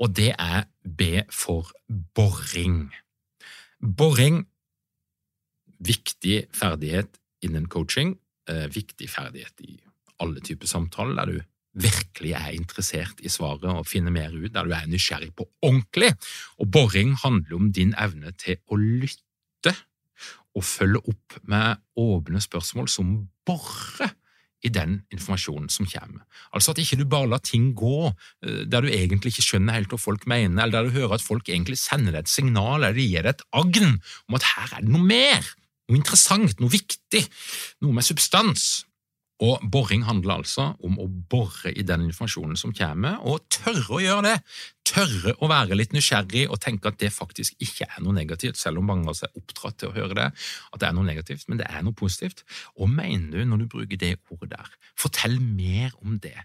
Og 0.00 0.14
det 0.16 0.32
er 0.38 0.64
B 0.84 1.26
for 1.34 1.68
boring. 2.16 2.88
Boring, 3.80 4.46
viktig 5.80 6.46
ferdighet 6.56 7.20
innen 7.44 7.68
coaching, 7.72 8.14
eh, 8.48 8.66
viktig 8.72 9.08
ferdighet 9.12 9.64
i 9.64 9.78
alle 10.20 10.40
typer 10.44 10.68
samtaler 10.68 11.16
der 11.16 11.32
du 11.32 11.38
virkelig 11.74 12.32
er 12.34 12.54
interessert 12.56 13.20
i 13.22 13.30
svaret 13.30 13.68
og 13.70 13.86
finner 13.86 14.14
mer 14.14 14.32
ut, 14.34 14.50
der 14.54 14.66
du 14.66 14.74
er 14.74 14.88
nysgjerrig 14.90 15.30
på 15.38 15.46
ordentlig. 15.62 16.12
Og 16.58 16.70
boring 16.72 17.14
handler 17.22 17.56
om 17.56 17.70
din 17.72 17.94
evne 17.98 18.32
til 18.38 18.58
å 18.66 18.78
lytte 18.80 19.74
og 20.56 20.66
følge 20.66 21.02
opp 21.12 21.36
med 21.46 21.78
åpne 22.00 22.40
spørsmål 22.42 22.88
som 22.90 23.12
borer 23.46 24.16
i 24.66 24.68
den 24.72 24.98
informasjonen 25.12 25.70
som 25.72 25.88
kommer. 25.88 26.24
Altså 26.52 26.74
at 26.74 26.80
ikke 26.82 26.98
du 27.00 27.06
bare 27.08 27.30
lar 27.32 27.40
ting 27.44 27.70
gå 27.76 28.10
eh, 28.10 28.66
der 28.68 28.84
du 28.84 28.90
egentlig 28.90 29.32
ikke 29.32 29.46
skjønner 29.46 29.78
helt 29.78 29.92
hva 29.92 30.00
folk 30.00 30.26
mener, 30.28 30.62
eller 30.62 30.74
der 30.74 30.90
du 30.90 30.98
hører 30.98 31.16
at 31.16 31.24
folk 31.24 31.48
egentlig 31.48 31.78
sender 31.80 32.12
deg 32.12 32.26
et 32.26 32.32
signal 32.32 32.82
eller 32.82 32.98
gir 32.98 33.24
deg 33.24 33.32
et 33.32 33.46
agn 33.56 33.96
om 34.28 34.36
at 34.36 34.48
her 34.52 34.76
er 34.76 34.84
det 34.84 34.92
noe 34.92 35.06
mer, 35.06 35.48
noe 35.88 36.00
interessant, 36.00 36.60
noe 36.60 36.72
viktig, 36.72 37.24
noe 37.86 37.96
med 37.96 38.06
substans. 38.06 38.68
Og 39.40 39.62
boring 39.72 40.02
handler 40.04 40.42
altså 40.42 40.66
om 40.84 40.98
å 41.00 41.06
bore 41.08 41.72
i 41.72 41.84
den 41.86 42.04
informasjonen 42.10 42.58
som 42.60 42.74
kommer, 42.76 43.16
og 43.24 43.46
tørre 43.52 43.96
å 43.96 44.00
gjøre 44.02 44.24
det. 44.26 44.34
Tørre 44.90 45.32
å 45.40 45.48
være 45.48 45.78
litt 45.78 45.94
nysgjerrig 45.96 46.44
og 46.50 46.60
tenke 46.60 46.90
at 46.90 46.98
det 47.00 47.12
faktisk 47.14 47.56
ikke 47.62 47.88
er 47.88 48.02
noe 48.04 48.12
negativt, 48.16 48.58
selv 48.60 48.82
om 48.82 48.90
mange 48.90 49.06
av 49.06 49.14
oss 49.14 49.24
er 49.24 49.32
oppdratt 49.38 49.78
til 49.80 49.88
å 49.88 49.96
høre 49.96 50.18
det, 50.18 50.28
at 50.74 50.82
det 50.82 50.88
er 50.90 50.96
noe 50.96 51.08
negativt, 51.08 51.46
men 51.48 51.62
det 51.62 51.70
er 51.70 51.86
noe 51.86 51.96
positivt. 51.96 52.44
Og 52.76 52.92
mener 52.92 53.40
du 53.40 53.48
når 53.48 53.64
du 53.64 53.70
bruker 53.78 54.02
det 54.02 54.12
ordet 54.28 54.52
der? 54.58 54.76
Fortell 55.00 55.38
mer 55.40 55.96
om 56.04 56.20
det. 56.20 56.36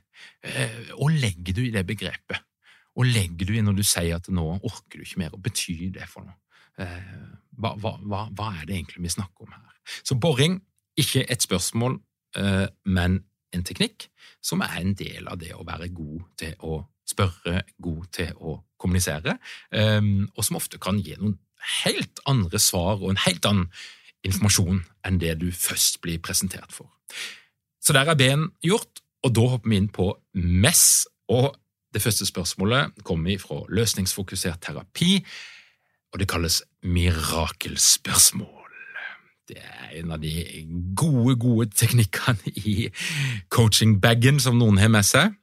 Eh, 0.48 0.96
og 0.96 1.12
legger 1.12 1.60
du 1.60 1.66
i 1.66 1.74
det 1.76 1.84
begrepet? 1.90 2.48
Og 2.96 3.12
legger 3.12 3.50
du 3.50 3.58
i 3.58 3.66
når 3.66 3.82
du 3.82 3.84
sier 3.84 4.16
at 4.16 4.32
nå 4.32 4.48
orker 4.56 5.02
du 5.02 5.04
ikke 5.04 5.26
mer, 5.26 5.36
og 5.36 5.44
betyr 5.44 5.90
det 5.98 6.08
for 6.08 6.24
noe? 6.24 6.40
Eh, 6.80 7.14
hva, 7.60 7.76
hva, 7.76 7.98
hva 8.32 8.52
er 8.56 8.68
det 8.70 8.80
egentlig 8.80 9.04
vi 9.04 9.16
snakker 9.18 9.50
om 9.50 9.52
her? 9.52 9.80
Så 10.00 10.16
boring, 10.16 10.62
ikke 10.96 11.26
et 11.28 11.44
spørsmål 11.44 12.00
men 12.36 13.24
en 13.56 13.64
teknikk 13.64 14.10
som 14.44 14.64
er 14.66 14.76
en 14.82 14.94
del 14.98 15.30
av 15.32 15.40
det 15.42 15.54
å 15.56 15.66
være 15.66 15.90
god 15.96 16.24
til 16.40 16.54
å 16.68 16.82
spørre, 17.08 17.62
god 17.82 18.06
til 18.18 18.32
å 18.42 18.58
kommunisere, 18.82 19.38
ehm, 19.72 20.28
og 20.36 20.46
som 20.46 20.58
ofte 20.60 20.80
kan 20.82 21.00
gi 21.00 21.16
noen 21.20 21.38
helt 21.86 22.22
andre 22.30 22.60
svar 22.62 23.00
og 23.02 23.12
en 23.12 23.24
helt 23.26 23.46
annen 23.46 23.70
informasjon 24.26 24.84
enn 25.06 25.20
det 25.22 25.36
du 25.42 25.52
først 25.52 26.02
blir 26.02 26.20
presentert 26.20 26.74
for. 26.74 26.90
Så 27.82 27.94
der 27.94 28.10
er 28.10 28.18
B-en 28.18 28.50
gjort, 28.66 29.02
og 29.24 29.36
da 29.38 29.46
hopper 29.54 29.70
vi 29.70 29.78
inn 29.78 29.92
på 29.94 30.10
MESS. 30.34 31.06
Og 31.30 31.54
det 31.94 32.02
første 32.02 32.26
spørsmålet 32.26 33.04
kommer 33.06 33.38
fra 33.42 33.62
løsningsfokusert 33.70 34.62
terapi, 34.66 35.20
og 36.14 36.20
det 36.22 36.30
kalles 36.30 36.64
mirakelspørsmål. 36.82 38.55
Det 39.50 39.60
er 39.62 40.00
en 40.00 40.14
av 40.16 40.22
de 40.24 40.32
gode, 40.98 41.36
gode 41.42 41.70
teknikkene 41.78 42.54
i 42.66 42.90
coaching-bagen 43.54 44.40
som 44.42 44.58
noen 44.58 44.80
har 44.82 44.90
med 44.94 45.06
seg. 45.06 45.36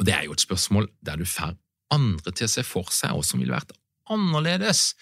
Og 0.00 0.08
det 0.08 0.14
er 0.16 0.24
jo 0.26 0.36
et 0.36 0.44
spørsmål 0.44 0.88
der 1.04 1.20
du 1.20 1.26
får 1.28 1.52
andre 1.92 2.32
til 2.32 2.48
å 2.48 2.52
se 2.52 2.64
for 2.64 2.88
seg 2.94 3.12
hva 3.12 3.26
som 3.26 3.42
ville 3.42 3.52
vært 3.52 3.74
annerledes 4.12 4.92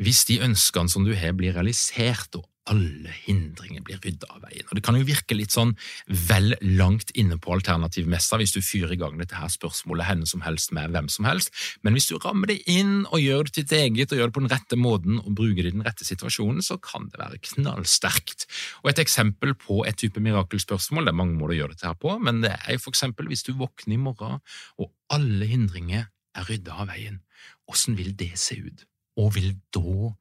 hvis 0.00 0.24
de 0.28 0.38
ønskene 0.42 0.90
som 0.90 1.04
du 1.04 1.12
har, 1.14 1.34
blir 1.36 1.54
realisert, 1.54 2.38
og 2.38 2.46
alle 2.70 3.10
hindringer 3.24 3.82
blir 3.82 3.98
rydda 4.04 4.28
av 4.30 4.44
veien. 4.44 4.66
Og 4.68 4.76
Det 4.76 4.84
kan 4.86 4.94
jo 4.94 5.06
virke 5.06 5.34
litt 5.34 5.54
sånn 5.54 5.72
vel 6.28 6.54
langt 6.62 7.10
inne 7.18 7.38
på 7.42 7.54
alternativmessa 7.56 8.38
hvis 8.38 8.54
du 8.54 8.60
fyrer 8.62 8.94
i 8.94 9.00
gang 9.00 9.16
dette 9.18 9.38
her 9.38 9.50
spørsmålet 9.50 10.06
henne 10.06 10.28
som 10.30 10.44
helst 10.46 10.70
med 10.76 10.94
hvem 10.94 11.08
som 11.10 11.26
helst, 11.26 11.50
men 11.82 11.96
hvis 11.96 12.06
du 12.10 12.16
rammer 12.22 12.52
det 12.52 12.60
inn 12.70 13.02
og 13.08 13.18
gjør 13.22 13.48
det 13.48 13.56
til 13.56 13.66
ditt 13.66 13.76
eget 13.80 14.14
og 14.14 14.20
gjør 14.20 14.30
det 14.30 14.36
på 14.36 14.44
den 14.44 14.54
rette 14.54 14.78
måten 14.78 15.18
og 15.24 15.34
bruker 15.34 15.62
det 15.62 15.72
i 15.72 15.76
den 15.76 15.86
rette 15.86 16.06
situasjonen, 16.06 16.62
så 16.62 16.78
kan 16.82 17.10
det 17.10 17.18
være 17.18 17.42
knallsterkt. 17.50 18.46
Og 18.84 18.92
Et 18.92 19.02
eksempel 19.02 19.54
på 19.58 19.82
et 19.88 19.96
type 19.96 20.20
mirakelspørsmål, 20.20 21.06
det 21.06 21.14
er 21.14 21.18
mange 21.18 21.38
måter 21.38 21.56
å 21.56 21.60
gjøre 21.62 21.74
dette 21.74 21.88
her 21.88 21.98
på, 21.98 22.18
men 22.20 22.42
det 22.44 22.54
er 22.54 22.76
jo 22.76 22.86
for 22.86 22.94
eksempel 22.94 23.26
hvis 23.30 23.46
du 23.48 23.54
våkner 23.56 23.96
i 23.96 24.02
morgen 24.02 24.42
og 24.78 24.92
alle 25.10 25.48
hindringer 25.48 26.10
er 26.36 26.48
rydda 26.48 26.78
av 26.84 26.92
veien, 26.92 27.22
hvordan 27.66 27.98
vil 27.98 28.14
det 28.16 28.32
se 28.40 28.60
ut, 28.60 28.86
og 29.18 29.34
vil 29.36 29.54
da 29.74 30.12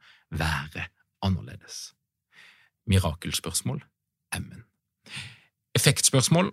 være 0.41 0.87
annerledes? 1.21 1.91
Mirakelspørsmål, 2.91 3.83
M-en. 4.37 4.65
Effektspørsmål 5.77 6.51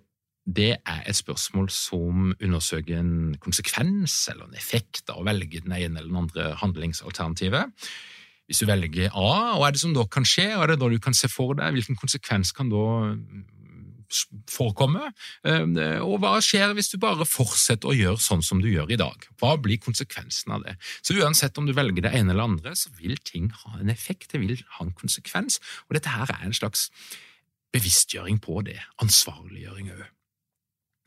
det 0.49 0.71
er 0.87 1.01
et 1.05 1.17
spørsmål 1.17 1.67
som 1.69 2.31
undersøker 2.41 2.99
en 2.99 3.35
konsekvens 3.43 4.15
eller 4.31 4.47
en 4.47 4.57
effekt 4.57 5.11
av 5.11 5.21
å 5.21 5.25
velge 5.27 5.61
den 5.61 5.75
ene 5.75 5.99
eller 5.99 6.09
den 6.09 6.21
andre 6.23 6.53
handlingsalternativet. 6.61 7.69
Hvis 8.49 8.63
du 8.63 8.65
velger 8.65 9.13
A, 9.13 9.59
hva 9.59 9.67
er 9.67 9.75
det 9.75 9.81
som 9.83 9.93
da 9.93 10.07
kan 10.09 10.25
skje, 10.25 10.47
hva 10.55 10.65
er 10.65 10.73
det 10.73 10.79
da 10.81 10.89
du 10.89 10.97
kan 11.03 11.13
se 11.13 11.29
for 11.29 11.53
deg, 11.59 11.75
hvilken 11.75 11.99
konsekvens 11.99 12.53
kan 12.55 12.71
da 12.71 12.85
forekomme? 14.49 15.11
Ehm, 15.47 15.77
og 16.05 16.19
hva 16.23 16.35
skjer 16.43 16.73
hvis 16.77 16.91
du 16.93 16.97
bare 17.01 17.27
fortsetter 17.27 17.91
å 17.91 17.95
gjøre 17.95 18.21
sånn 18.23 18.43
som 18.45 18.61
du 18.63 18.69
gjør 18.71 18.93
i 18.93 18.99
dag? 18.99 19.25
Hva 19.41 19.55
blir 19.61 19.81
konsekvensen 19.83 20.55
av 20.55 20.65
det? 20.65 20.75
Så 21.01 21.17
uansett 21.19 21.57
om 21.61 21.69
du 21.69 21.75
velger 21.77 22.07
det 22.07 22.13
ene 22.17 22.33
eller 22.33 22.49
andre, 22.49 22.75
så 22.75 22.91
vil 22.99 23.17
ting 23.23 23.49
ha 23.63 23.77
en 23.79 23.91
effekt, 23.93 24.31
det 24.33 24.43
vil 24.43 24.55
ha 24.77 24.85
en 24.85 24.95
konsekvens, 24.97 25.59
og 25.87 25.97
dette 25.97 26.13
her 26.13 26.29
er 26.33 26.47
en 26.47 26.55
slags 26.55 26.89
bevisstgjøring 27.75 28.39
på 28.41 28.63
det, 28.65 28.79
ansvarliggjøring 29.03 29.91
òg. 29.93 30.07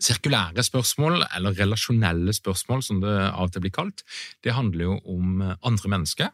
Sirkulære 0.03 0.65
spørsmål, 0.67 1.21
eller 1.37 1.55
relasjonelle 1.55 2.35
spørsmål 2.35 2.83
som 2.83 2.99
det 3.03 3.13
av 3.13 3.47
og 3.47 3.53
til 3.55 3.63
blir 3.63 3.75
kalt, 3.75 4.03
det 4.43 4.55
handler 4.57 4.89
jo 4.89 4.97
om 5.15 5.43
andre 5.43 5.93
mennesker, 5.93 6.33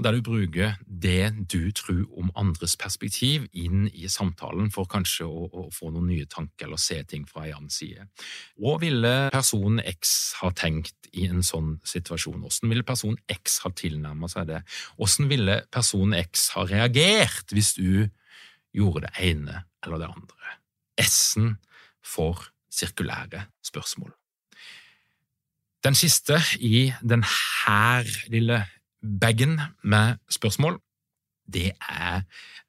og 0.00 0.04
der 0.06 0.16
du 0.16 0.22
bruker 0.24 0.78
det 0.88 1.50
du 1.52 1.68
tror 1.76 2.06
om 2.16 2.30
andres 2.40 2.72
perspektiv 2.80 3.42
inn 3.52 3.82
i 3.92 4.08
samtalen 4.08 4.70
for 4.72 4.88
kanskje 4.88 5.26
å, 5.28 5.42
å 5.52 5.64
få 5.76 5.90
noen 5.92 6.08
nye 6.08 6.28
tanker 6.30 6.70
eller 6.70 6.80
se 6.80 7.02
ting 7.04 7.26
fra 7.28 7.44
en 7.44 7.58
annen 7.58 7.74
side. 7.74 8.06
Hva 8.56 8.78
ville 8.80 9.12
person 9.34 9.76
X 9.84 10.14
ha 10.40 10.48
tenkt 10.56 11.10
i 11.12 11.26
en 11.28 11.44
sånn 11.44 11.74
situasjon? 11.84 12.40
Hvordan 12.40 12.72
ville 12.72 12.86
person 12.88 13.20
X 13.28 13.58
ha 13.66 13.74
tilnærmet 13.76 14.32
seg 14.32 14.48
det? 14.48 14.62
Hvordan 14.96 15.28
ville 15.34 15.58
person 15.76 16.16
X 16.16 16.48
ha 16.56 16.64
reagert 16.72 17.52
hvis 17.52 17.74
du 17.76 18.08
gjorde 18.72 19.04
det 19.04 19.12
ene 19.34 19.66
eller 19.84 20.00
det 20.00 20.10
andre? 20.14 20.56
S-en 21.04 21.58
for 22.00 22.48
sirkulære 22.72 23.50
spørsmål. 23.68 24.16
Den 25.84 25.96
siste 25.96 26.40
i 26.56 26.88
denne 27.04 27.28
lille 28.32 28.64
bagen 29.02 29.60
med 29.82 30.16
spørsmål, 30.30 30.80
Det 31.50 31.72
er 31.82 32.22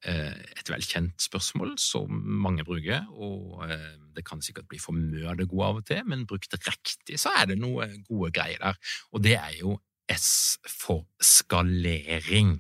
eh, 0.05 0.33
et 0.57 0.69
velkjent 0.69 1.21
spørsmål 1.21 1.75
som 1.77 2.09
mange 2.25 2.63
bruker, 2.65 3.05
og 3.13 3.61
eh, 3.69 3.91
det 4.15 4.23
kan 4.25 4.41
sikkert 4.41 4.65
bli 4.71 4.79
for 4.81 4.97
mye 4.97 5.27
av 5.29 5.37
det 5.37 5.45
gode 5.51 5.67
av 5.67 5.75
og 5.75 5.85
til, 5.85 6.01
men 6.09 6.25
brukt 6.25 6.55
riktig 6.65 7.19
så 7.21 7.29
er 7.37 7.51
det 7.51 7.59
noe 7.61 7.85
gode 8.07 8.31
greier 8.33 8.57
der, 8.57 8.79
og 9.11 9.21
det 9.21 9.35
er 9.37 9.53
jo 9.59 9.77
S 10.09 10.57
for 10.65 11.05
skalering. 11.21 12.57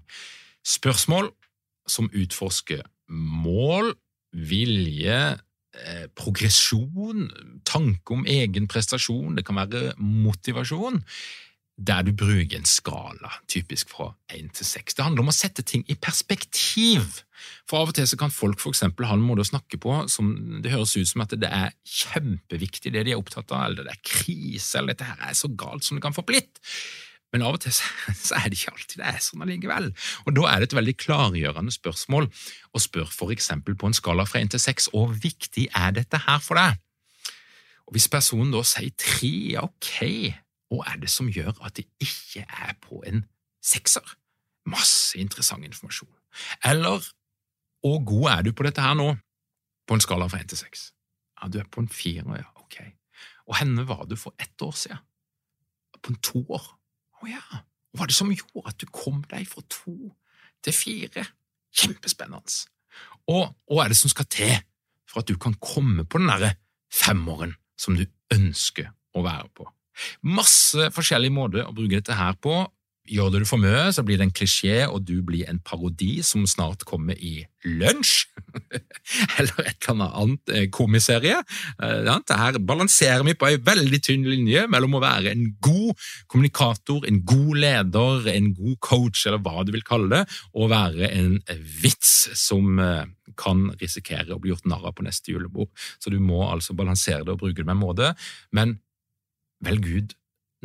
Spørsmål 0.61 1.31
som 1.89 2.11
utforsker 2.13 2.85
mål, 3.41 3.95
vilje, 4.31 5.39
eh, 5.73 6.05
progresjon, 6.15 7.31
tanke 7.65 8.13
om 8.13 8.25
egen 8.29 8.67
prestasjon, 8.67 9.35
det 9.35 9.45
kan 9.45 9.57
være 9.57 9.95
motivasjon 9.97 11.01
der 11.81 12.05
du 12.05 12.11
bruker 12.13 12.57
en 12.57 12.67
skala, 12.67 13.31
typisk 13.49 13.89
fra 13.89 14.11
én 14.33 14.51
til 14.53 14.67
seks. 14.67 14.95
Det 14.95 15.05
handler 15.05 15.25
om 15.25 15.31
å 15.31 15.35
sette 15.35 15.65
ting 15.65 15.83
i 15.89 15.97
perspektiv. 15.97 17.21
For 17.69 17.81
av 17.81 17.91
og 17.91 17.97
til 17.97 18.07
så 18.09 18.19
kan 18.21 18.33
folk 18.33 18.61
for 18.61 18.73
eksempel 18.73 19.07
ha 19.09 19.17
en 19.17 19.23
måte 19.25 19.45
å 19.45 19.49
snakke 19.49 19.79
på 19.81 19.95
som 20.11 20.33
det 20.61 20.73
høres 20.73 20.93
ut 20.97 21.09
som 21.09 21.23
at 21.25 21.33
det 21.41 21.49
er 21.49 21.73
kjempeviktig 21.87 22.93
det 22.93 23.07
de 23.07 23.15
er 23.15 23.21
opptatt 23.21 23.49
av, 23.49 23.69
eller 23.69 23.87
det 23.87 23.95
er 23.95 24.03
krise, 24.05 24.75
eller 24.77 24.93
dette 24.93 25.09
her 25.09 25.23
er 25.29 25.37
så 25.37 25.49
galt 25.49 25.87
som 25.87 25.97
det 25.97 26.05
kan 26.05 26.15
få 26.15 26.25
blitt. 26.27 26.61
Men 27.31 27.45
av 27.47 27.55
og 27.55 27.63
til 27.63 27.73
så 27.73 28.35
er 28.37 28.51
det 28.51 28.59
ikke 28.59 28.75
alltid 28.75 29.01
det 29.01 29.09
er 29.09 29.23
sånn 29.23 29.45
allikevel. 29.45 29.89
Og 30.27 30.37
Da 30.37 30.47
er 30.51 30.61
det 30.61 30.69
et 30.69 30.77
veldig 30.77 30.97
klargjørende 31.01 31.73
spørsmål 31.73 32.29
å 32.29 32.83
spørre 32.83 33.31
eksempel 33.33 33.77
på 33.79 33.89
en 33.89 33.97
skala 33.97 34.27
fra 34.27 34.43
én 34.43 34.51
til 34.51 34.61
seks 34.61 34.91
hvor 34.93 35.13
viktig 35.15 35.69
er 35.71 35.95
dette 35.97 36.21
her 36.27 36.41
for 36.43 36.59
deg? 36.59 36.79
Og 37.87 37.95
Hvis 37.95 38.11
personen 38.11 38.53
da 38.53 38.61
sier 38.67 38.93
tre, 38.99 39.33
ok, 39.59 39.95
hva 40.71 40.85
er 40.87 41.01
det 41.01 41.11
som 41.11 41.27
gjør 41.27 41.57
at 41.65 41.75
det 41.75 41.85
ikke 41.99 42.45
er 42.47 42.75
på 42.79 43.01
en 43.07 43.25
sekser? 43.63 44.05
Masse 44.71 45.19
interessant 45.19 45.65
informasjon. 45.67 46.11
Eller 46.63 47.03
hvor 47.81 47.99
god 48.07 48.29
er 48.31 48.45
du 48.45 48.53
på 48.55 48.63
dette 48.63 48.83
her 48.83 48.95
nå, 48.95 49.09
på 49.87 49.97
en 49.97 50.03
skala 50.03 50.29
fra 50.31 50.39
én 50.39 50.47
til 50.47 50.61
seks? 50.61 50.91
Ja, 51.41 51.49
du 51.51 51.59
er 51.59 51.67
på 51.67 51.81
en 51.81 51.89
fire, 51.91 52.23
ja, 52.37 52.47
ok. 52.55 52.77
Og 53.49 53.57
henne 53.59 53.83
var 53.89 54.05
du 54.07 54.15
for 54.15 54.35
ett 54.39 54.61
år 54.61 54.71
siden? 54.77 55.01
På 56.01 56.13
en 56.13 56.21
toer? 56.23 56.69
Å 57.21 57.29
ja. 57.29 57.43
Hva 57.91 58.03
var 58.03 58.09
det 58.09 58.15
som 58.15 58.31
gjorde 58.31 58.71
at 58.71 58.79
du 58.79 58.87
kom 58.93 59.19
deg 59.29 59.49
fra 59.49 59.63
to 59.67 60.13
til 60.63 60.77
fire? 60.77 61.25
Kjempespennende. 61.75 62.69
Og 63.31 63.51
hva 63.67 63.83
er 63.83 63.91
det 63.91 63.99
som 63.99 64.11
skal 64.13 64.29
til 64.31 64.55
for 65.09 65.21
at 65.21 65.27
du 65.27 65.35
kan 65.41 65.57
komme 65.59 66.05
på 66.07 66.21
den 66.21 66.31
derre 66.31 66.55
femåren 66.93 67.57
som 67.79 67.97
du 67.99 68.05
ønsker 68.33 68.93
å 69.17 69.25
være 69.25 69.51
på? 69.57 69.67
Masse 70.21 70.91
forskjellige 70.95 71.35
måter 71.35 71.65
å 71.67 71.75
bruke 71.75 71.99
dette 71.99 72.17
her 72.17 72.37
på. 72.41 72.63
Gjør 73.09 73.31
du 73.33 73.39
det 73.41 73.47
for 73.49 73.59
mye, 73.59 73.87
så 73.91 74.03
blir 74.05 74.19
det 74.19 74.27
en 74.27 74.33
klisjé, 74.35 74.83
og 74.85 75.01
du 75.03 75.23
blir 75.25 75.47
en 75.49 75.57
parodi 75.65 76.21
som 76.23 76.43
snart 76.47 76.85
kommer 76.85 77.17
i 77.17 77.41
Lunsj, 77.65 78.27
eller 79.41 79.63
et 79.65 79.87
eller 79.89 80.13
annet 80.21 80.51
eh, 80.53 80.67
komiserie. 80.73 81.39
Eh, 81.81 82.11
her 82.29 82.59
balanserer 82.61 83.25
vi 83.25 83.33
på 83.35 83.49
en 83.49 83.65
veldig 83.65 83.99
tynn 84.05 84.27
linje 84.29 84.67
mellom 84.71 84.99
å 84.99 85.01
være 85.03 85.33
en 85.33 85.47
god 85.65 85.97
kommunikator, 86.31 87.07
en 87.09 87.23
god 87.25 87.59
leder, 87.65 88.29
en 88.35 88.51
god 88.53 88.77
coach, 88.85 89.25
eller 89.25 89.41
hva 89.41 89.65
du 89.65 89.73
vil 89.73 89.85
kalle 89.87 90.11
det, 90.13 90.21
og 90.53 90.71
være 90.71 91.09
en 91.09 91.35
vits 91.81 92.29
som 92.37 92.79
eh, 92.79 93.09
kan 93.39 93.65
risikere 93.81 94.37
å 94.37 94.39
bli 94.39 94.53
gjort 94.53 94.69
narr 94.69 94.87
av 94.91 94.95
på 94.95 95.09
neste 95.09 95.33
julebord. 95.33 95.73
Så 95.97 96.13
du 96.13 96.19
må 96.21 96.45
altså 96.47 96.77
balansere 96.77 97.25
det 97.25 97.33
og 97.33 97.43
bruke 97.43 97.59
det 97.63 97.67
med 97.67 97.79
en 97.79 97.83
måte. 97.83 98.13
Men 98.53 98.77
velg 99.65 99.87
ut 99.87 100.17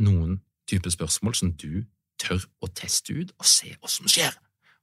noen 0.02 0.40
type 0.68 0.90
spørsmål 0.90 1.36
som 1.38 1.52
du 1.56 1.84
tør 2.20 2.44
å 2.64 2.70
teste 2.74 3.14
ut 3.16 3.32
og 3.36 3.48
se 3.48 3.72
hva 3.76 3.90
som 3.90 4.08
skjer. 4.10 4.34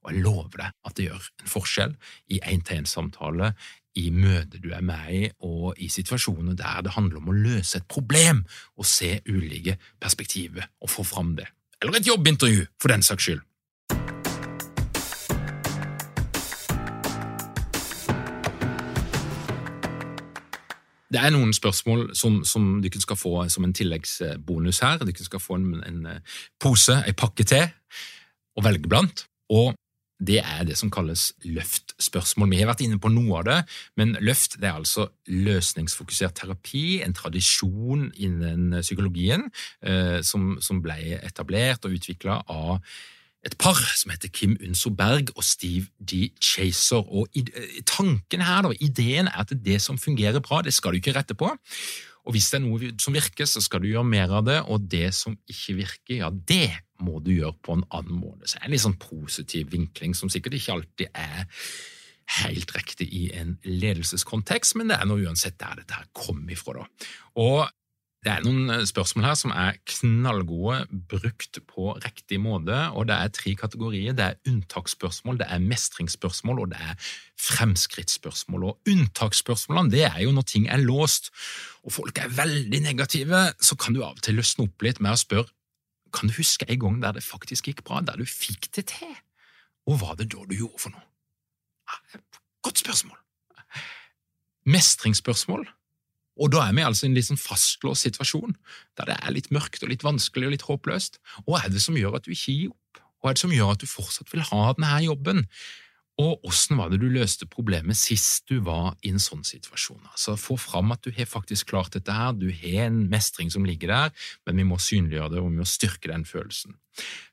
Og 0.04 0.12
jeg 0.12 0.24
lover 0.26 0.60
deg 0.60 0.76
at 0.88 0.98
det 0.98 1.08
gjør 1.08 1.30
en 1.44 1.52
forskjell 1.54 1.96
i 2.36 2.42
én-til-én-samtale, 2.44 3.54
i 4.00 4.10
møter 4.10 4.58
du 4.60 4.72
er 4.74 4.82
med 4.82 5.10
i, 5.14 5.24
og 5.46 5.78
i 5.78 5.88
situasjoner 5.92 6.58
der 6.58 6.82
det 6.86 6.96
handler 6.96 7.22
om 7.22 7.30
å 7.30 7.36
løse 7.38 7.78
et 7.80 7.88
problem 7.88 8.42
og 8.76 8.90
se 8.90 9.20
ulike 9.30 9.78
perspektiver 10.02 10.66
og 10.82 10.92
få 10.92 11.06
fram 11.08 11.36
det. 11.38 11.46
Eller 11.82 12.00
et 12.00 12.08
jobbintervju, 12.08 12.66
for 12.82 12.94
den 12.94 13.06
saks 13.06 13.28
skyld. 13.28 13.44
Det 21.14 21.22
er 21.22 21.34
noen 21.34 21.54
spørsmål 21.54 22.08
som, 22.18 22.42
som 22.48 22.80
dere 22.82 23.02
skal 23.02 23.20
få 23.20 23.36
som 23.54 23.68
en 23.68 23.76
tilleggsbonus 23.76 24.82
her. 24.82 25.04
Dere 25.06 25.28
skal 25.28 25.44
få 25.44 25.60
en, 25.60 25.70
en 25.86 26.04
eh, 26.10 26.36
pose, 26.62 26.96
en 26.98 27.18
pakke 27.20 27.46
til, 27.46 27.70
å 28.58 28.66
velge 28.66 28.90
blant. 28.90 29.26
Og 29.54 29.74
det 30.24 30.40
er 30.40 30.64
det 30.68 30.78
som 30.80 30.92
kalles 30.94 31.32
løftspørsmål. 31.44 32.52
Vi 32.54 32.62
har 32.62 32.70
vært 32.72 32.84
inne 32.86 33.00
på 33.02 33.12
noe 33.12 33.42
av 33.42 33.48
det, 33.48 33.58
men 34.00 34.16
løft 34.24 34.58
det 34.62 34.70
er 34.70 34.78
altså 34.80 35.10
løsningsfokusert 35.28 36.38
terapi, 36.40 37.02
en 37.04 37.16
tradisjon 37.18 38.08
innen 38.16 38.80
psykologien 38.82 39.50
eh, 39.84 40.22
som, 40.26 40.56
som 40.64 40.80
ble 40.86 41.18
etablert 41.20 41.86
og 41.86 41.98
utvikla 41.98 42.40
av 42.48 42.80
et 43.44 43.58
par 43.60 43.80
som 43.98 44.14
heter 44.14 44.32
Kim 44.32 44.56
Unso 44.64 44.90
Berg 44.96 45.34
og 45.36 45.44
Steve 45.44 45.90
D. 46.00 46.30
Chaser. 46.42 47.04
Og 47.04 47.28
eh, 47.36 47.82
Tanken 47.90 48.44
her, 48.46 48.64
da, 48.64 48.72
ideen 48.80 49.28
er 49.28 49.44
at 49.44 49.52
det 49.66 49.82
som 49.84 50.00
fungerer 50.00 50.44
bra, 50.44 50.62
det 50.64 50.74
skal 50.76 50.94
du 50.94 51.02
ikke 51.02 51.16
rette 51.18 51.36
på. 51.36 51.52
Og 52.24 52.36
hvis 52.36 52.48
det 52.54 52.62
er 52.62 52.64
noe 52.64 52.94
som 53.04 53.16
virker, 53.16 53.48
så 53.50 53.60
skal 53.64 53.84
du 53.84 53.90
gjøre 53.90 54.08
mer 54.08 54.32
av 54.32 54.46
det, 54.48 54.62
og 54.72 54.86
det 54.88 55.10
som 55.16 55.36
ikke 55.50 55.76
virker, 55.82 56.14
ja, 56.22 56.30
det 56.32 56.72
må 57.04 57.20
du 57.20 57.34
gjøre 57.34 57.58
på 57.66 57.76
en 57.76 57.84
annen 57.92 58.16
måte. 58.22 58.48
Så 58.48 58.56
det 58.56 58.64
er 58.64 58.70
en 58.70 58.76
litt 58.78 58.86
sånn 58.86 59.02
positiv 59.02 59.74
vinkling 59.74 60.16
som 60.16 60.32
sikkert 60.32 60.56
ikke 60.56 60.78
alltid 60.78 61.12
er 61.12 61.50
helt 62.40 62.72
riktig 62.72 63.10
i 63.12 63.26
en 63.36 63.58
ledelseskontekst, 63.68 64.78
men 64.80 64.88
det 64.88 65.02
er 65.02 65.10
nå 65.10 65.20
uansett 65.20 65.60
der 65.60 65.82
dette 65.82 66.00
her 66.00 66.08
kommer 66.16 66.56
ifra. 66.56 66.80
da. 66.80 67.10
Og 67.44 67.66
det 68.24 68.32
er 68.32 68.44
noen 68.46 68.72
eh, 68.72 68.86
spørsmål 68.88 69.26
her 69.28 69.36
som 69.40 69.52
er 69.52 69.80
knallgode, 69.90 70.86
brukt 71.12 71.60
på 71.68 71.94
riktig 72.06 72.40
måte. 72.40 72.76
og 72.96 73.08
Det 73.10 73.18
er 73.18 73.34
tre 73.36 73.56
kategorier. 73.60 74.16
Det 74.16 74.26
er 74.26 74.40
unntaksspørsmål, 74.50 75.42
det 75.42 75.48
er 75.52 75.64
mestringsspørsmål 75.64 76.64
og 76.64 76.72
det 76.72 76.80
er 76.80 77.10
fremskrittsspørsmål. 77.44 78.70
Og 78.70 78.94
Unntaksspørsmålene 78.94 79.92
det 79.92 80.06
er 80.08 80.22
jo 80.24 80.32
når 80.32 80.48
ting 80.48 80.70
er 80.72 80.84
låst 80.84 81.34
og 81.84 81.92
folk 81.92 82.18
er 82.24 82.32
veldig 82.32 82.80
negative, 82.86 83.50
så 83.60 83.76
kan 83.76 83.96
du 83.96 84.04
av 84.06 84.16
og 84.16 84.24
til 84.24 84.40
løsne 84.40 84.70
opp 84.70 84.88
litt 84.88 85.04
med 85.04 85.16
å 85.16 85.20
spørre 85.20 85.52
kan 86.14 86.30
du 86.30 86.36
huske 86.38 86.68
en 86.70 86.80
gang 86.80 86.98
der 87.02 87.16
det 87.18 87.24
faktisk 87.26 87.68
gikk 87.68 87.84
bra, 87.88 88.02
der 88.06 88.20
du 88.22 88.26
fikk 88.30 88.70
det 88.76 88.86
til, 88.94 89.16
og 89.90 89.98
hva 89.98 90.14
det 90.14 90.30
da 90.30 90.44
du 90.46 90.54
gjorde 90.54 90.78
for 90.80 90.94
noe? 90.94 91.02
Godt 92.62 92.84
spørsmål. 92.84 93.18
Mestringsspørsmål 94.70 95.66
og 96.40 96.54
da 96.54 96.64
er 96.66 96.74
vi 96.74 96.86
altså 96.86 97.06
i 97.06 97.12
en 97.12 97.18
litt 97.18 97.30
sånn 97.30 97.42
fastlåst 97.42 98.08
situasjon, 98.08 98.56
der 98.98 99.12
det 99.12 99.20
er 99.20 99.36
litt 99.36 99.52
mørkt 99.54 99.86
og 99.86 99.92
litt 99.92 100.06
vanskelig 100.06 100.50
og 100.50 100.56
litt 100.56 100.66
håpløst. 100.66 101.20
Hva 101.46 101.62
er 101.62 101.74
det 101.74 101.84
som 101.84 101.98
gjør 102.00 102.18
at 102.18 102.26
du 102.26 102.34
ikke 102.34 102.56
gir 102.56 102.74
opp? 102.74 103.04
Hva 103.22 103.32
er 103.32 103.38
det 103.38 103.44
som 103.46 103.54
gjør 103.56 103.76
at 103.76 103.84
du 103.84 103.88
fortsatt 103.88 104.34
vil 104.34 104.46
ha 104.50 104.66
denne 104.76 105.00
jobben? 105.06 105.46
Og 106.22 106.44
åssen 106.46 106.78
var 106.78 106.92
det 106.92 107.00
du 107.02 107.08
løste 107.10 107.48
problemet 107.50 107.98
sist 107.98 108.46
du 108.52 108.60
var 108.66 108.92
i 109.02 109.10
en 109.10 109.22
sånn 109.22 109.42
situasjon? 109.48 110.04
Altså, 110.12 110.36
Få 110.38 110.60
fram 110.62 110.94
at 110.94 111.02
du 111.06 111.10
har 111.16 111.30
faktisk 111.30 111.72
klart 111.72 111.96
dette 111.96 112.14
her, 112.14 112.36
du 112.38 112.52
har 112.52 112.86
en 112.86 113.00
mestring 113.10 113.50
som 113.54 113.66
ligger 113.66 113.90
der, 113.90 114.28
men 114.46 114.62
vi 114.62 114.68
må 114.70 114.78
synliggjøre 114.78 115.34
det, 115.34 115.42
og 115.42 115.50
vi 115.50 115.62
må 115.64 115.66
styrke 115.70 116.12
den 116.12 116.26
følelsen. 116.30 116.78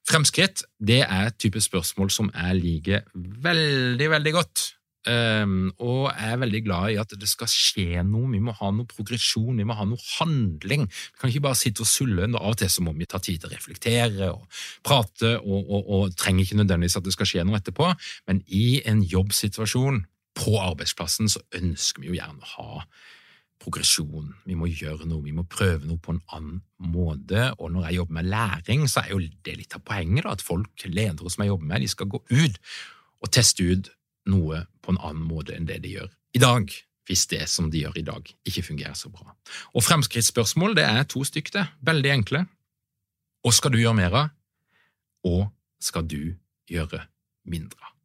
Fremskritt 0.08 0.64
det 0.80 1.02
er 1.04 1.28
et 1.28 1.40
type 1.40 1.60
spørsmål 1.60 2.12
som 2.14 2.32
jeg 2.32 2.60
liker 2.62 3.04
veldig, 3.14 4.10
veldig 4.16 4.36
godt 4.38 4.64
Um, 5.08 5.70
og 5.80 6.10
er 6.12 6.34
veldig 6.36 6.58
glad 6.66 6.92
i 6.92 6.98
at 7.00 7.14
det 7.16 7.28
skal 7.30 7.48
skje 7.48 8.02
noe. 8.04 8.28
Vi 8.34 8.40
må 8.44 8.52
ha 8.58 8.68
noe 8.74 8.88
progresjon, 8.88 9.56
vi 9.56 9.64
må 9.64 9.76
ha 9.78 9.86
noe 9.88 10.00
handling. 10.18 10.84
Vi 10.90 11.20
kan 11.20 11.32
ikke 11.32 11.46
bare 11.46 11.56
sitte 11.56 11.86
og 11.86 11.88
sulle. 11.88 12.26
Av 12.28 12.50
og 12.52 12.58
til 12.60 12.68
så 12.72 12.84
må 12.84 12.92
vi 12.98 13.08
ta 13.08 13.20
tid 13.22 13.40
til 13.40 13.48
å 13.48 13.54
reflektere 13.54 14.28
og 14.34 14.60
prate, 14.84 15.38
og, 15.40 15.60
og, 15.62 15.86
og, 15.88 16.16
trenger 16.20 16.44
ikke 16.44 16.60
nødvendigvis 16.60 16.98
at 17.00 17.06
det 17.06 17.14
skal 17.16 17.30
skje 17.30 17.46
noe 17.48 17.60
etterpå. 17.60 17.88
Men 18.28 18.42
i 18.46 18.82
en 18.90 19.00
jobbsituasjon 19.00 20.02
på 20.36 20.52
arbeidsplassen 20.60 21.32
så 21.32 21.40
ønsker 21.56 22.04
vi 22.04 22.12
jo 22.12 22.18
gjerne 22.18 22.44
å 22.44 22.52
ha 22.58 22.84
progresjon. 23.60 24.34
Vi 24.48 24.56
må 24.56 24.68
gjøre 24.68 25.08
noe, 25.08 25.24
vi 25.24 25.34
må 25.36 25.46
prøve 25.48 25.88
noe 25.88 26.00
på 26.00 26.14
en 26.14 26.20
annen 26.36 26.60
måte. 26.92 27.50
Og 27.58 27.72
når 27.72 27.88
jeg 27.88 28.00
jobber 28.00 28.18
med 28.20 28.28
læring, 28.32 28.84
så 28.88 29.04
er 29.04 29.14
jo 29.14 29.20
det 29.20 29.56
litt 29.56 29.76
av 29.76 29.84
poenget. 29.84 30.24
da, 30.24 30.36
At 30.36 30.44
folk, 30.44 30.84
ledere 30.84 31.32
som 31.32 31.44
jeg 31.44 31.52
jobber 31.52 31.72
med, 31.72 31.84
de 31.84 31.88
skal 31.92 32.08
gå 32.12 32.20
ut 32.20 32.60
og 33.20 33.32
teste 33.32 33.64
ut 33.64 33.90
noe 34.30 34.64
på 34.80 34.94
en 34.94 35.00
annen 35.00 35.26
måte 35.26 35.56
enn 35.56 35.68
det 35.68 35.80
de 35.84 35.96
gjør 35.98 36.10
i 36.34 36.40
dag, 36.42 36.70
hvis 37.10 37.26
det 37.30 37.42
som 37.50 37.70
de 37.72 37.82
gjør 37.82 37.98
i 37.98 38.06
dag, 38.06 38.26
ikke 38.46 38.62
fungerer 38.62 38.94
så 38.94 39.10
bra. 39.10 39.32
Og 39.74 39.82
Fremskrittsspørsmål 39.82 40.76
det 40.78 40.86
er 40.86 41.06
to 41.10 41.24
stykker. 41.26 41.72
Veldig 41.82 42.12
enkle. 42.14 42.44
Hva 43.42 43.52
skal 43.56 43.74
du 43.74 43.80
gjøre 43.80 43.98
mer 43.98 44.14
av, 44.14 44.34
og 45.26 45.48
skal 45.82 46.04
du 46.06 46.36
gjøre 46.70 47.00
mindre 47.50 47.80
av? 47.82 47.96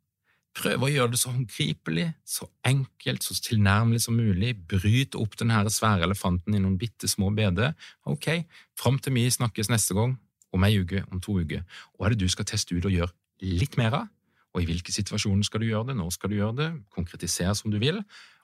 Prøv 0.56 0.86
å 0.88 0.90
gjøre 0.90 1.12
det 1.12 1.20
så 1.20 1.34
håndgripelig, 1.34 2.06
så 2.24 2.48
enkelt, 2.64 3.26
så 3.28 3.36
tilnærmelig 3.44 4.06
som 4.06 4.16
mulig. 4.16 4.54
Bryt 4.72 5.18
opp 5.20 5.36
denne 5.42 5.60
svære 5.68 6.08
elefanten 6.08 6.56
i 6.56 6.62
noen 6.64 6.78
bitte 6.80 7.10
små 7.12 7.34
beder. 7.36 7.76
Ok, 8.08 8.48
fram 8.80 9.02
til 9.04 9.18
vi 9.18 9.28
snakkes 9.36 9.70
neste 9.74 9.98
gang, 9.98 10.16
om 10.56 10.64
ei 10.64 10.80
uke, 10.80 11.04
om 11.12 11.20
to 11.20 11.36
uker. 11.44 11.66
Hva 11.98 12.08
er 12.08 12.16
det 12.16 12.24
du 12.24 12.32
skal 12.32 12.48
teste 12.48 12.78
ut 12.78 12.88
og 12.88 12.96
gjøre 12.96 13.12
litt 13.44 13.76
mer 13.78 14.00
av? 14.00 14.08
Og 14.56 14.64
i 14.64 14.70
hvilke 14.70 14.94
situasjoner 14.96 15.44
skal 15.44 15.62
du 15.62 15.68
gjøre 15.68 15.90
det, 15.92 15.98
når 16.00 16.14
skal 16.16 16.32
du 16.32 16.38
gjøre 16.38 16.56
det, 16.62 16.70
konkretisere 16.96 17.56
som 17.60 17.74
du 17.74 17.80
vil, 17.82 18.00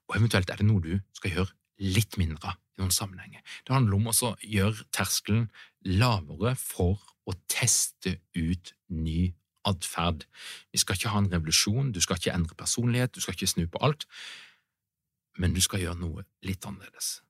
og 0.10 0.17
eventuelt 0.19 0.50
er 0.52 0.60
det 0.60 0.67
noe 0.67 0.84
du 0.84 0.97
skal 1.15 1.38
gjøre 1.38 1.54
litt 1.82 2.17
mindre 2.19 2.52
i 2.76 2.84
noen 2.84 2.93
sammenhenger. 2.93 3.39
Det 3.63 3.74
handler 3.74 3.97
om 3.97 4.12
å 4.12 4.34
gjøre 4.43 4.88
terskelen 4.93 5.47
lavere 5.88 6.54
for 6.60 7.00
å 7.26 7.36
teste 7.50 8.17
ut 8.36 8.74
ny 8.91 9.32
atferd. 9.67 10.26
Vi 10.74 10.82
skal 10.82 10.97
ikke 10.97 11.13
ha 11.13 11.21
en 11.21 11.32
revolusjon, 11.32 11.93
du 11.95 12.02
skal 12.04 12.19
ikke 12.19 12.36
endre 12.36 12.58
personlighet, 12.60 13.13
du 13.15 13.24
skal 13.24 13.38
ikke 13.38 13.50
snu 13.54 13.65
på 13.71 13.82
alt, 13.86 14.08
men 15.39 15.56
du 15.56 15.62
skal 15.63 15.86
gjøre 15.86 16.02
noe 16.02 16.26
litt 16.45 16.65
annerledes. 16.67 17.21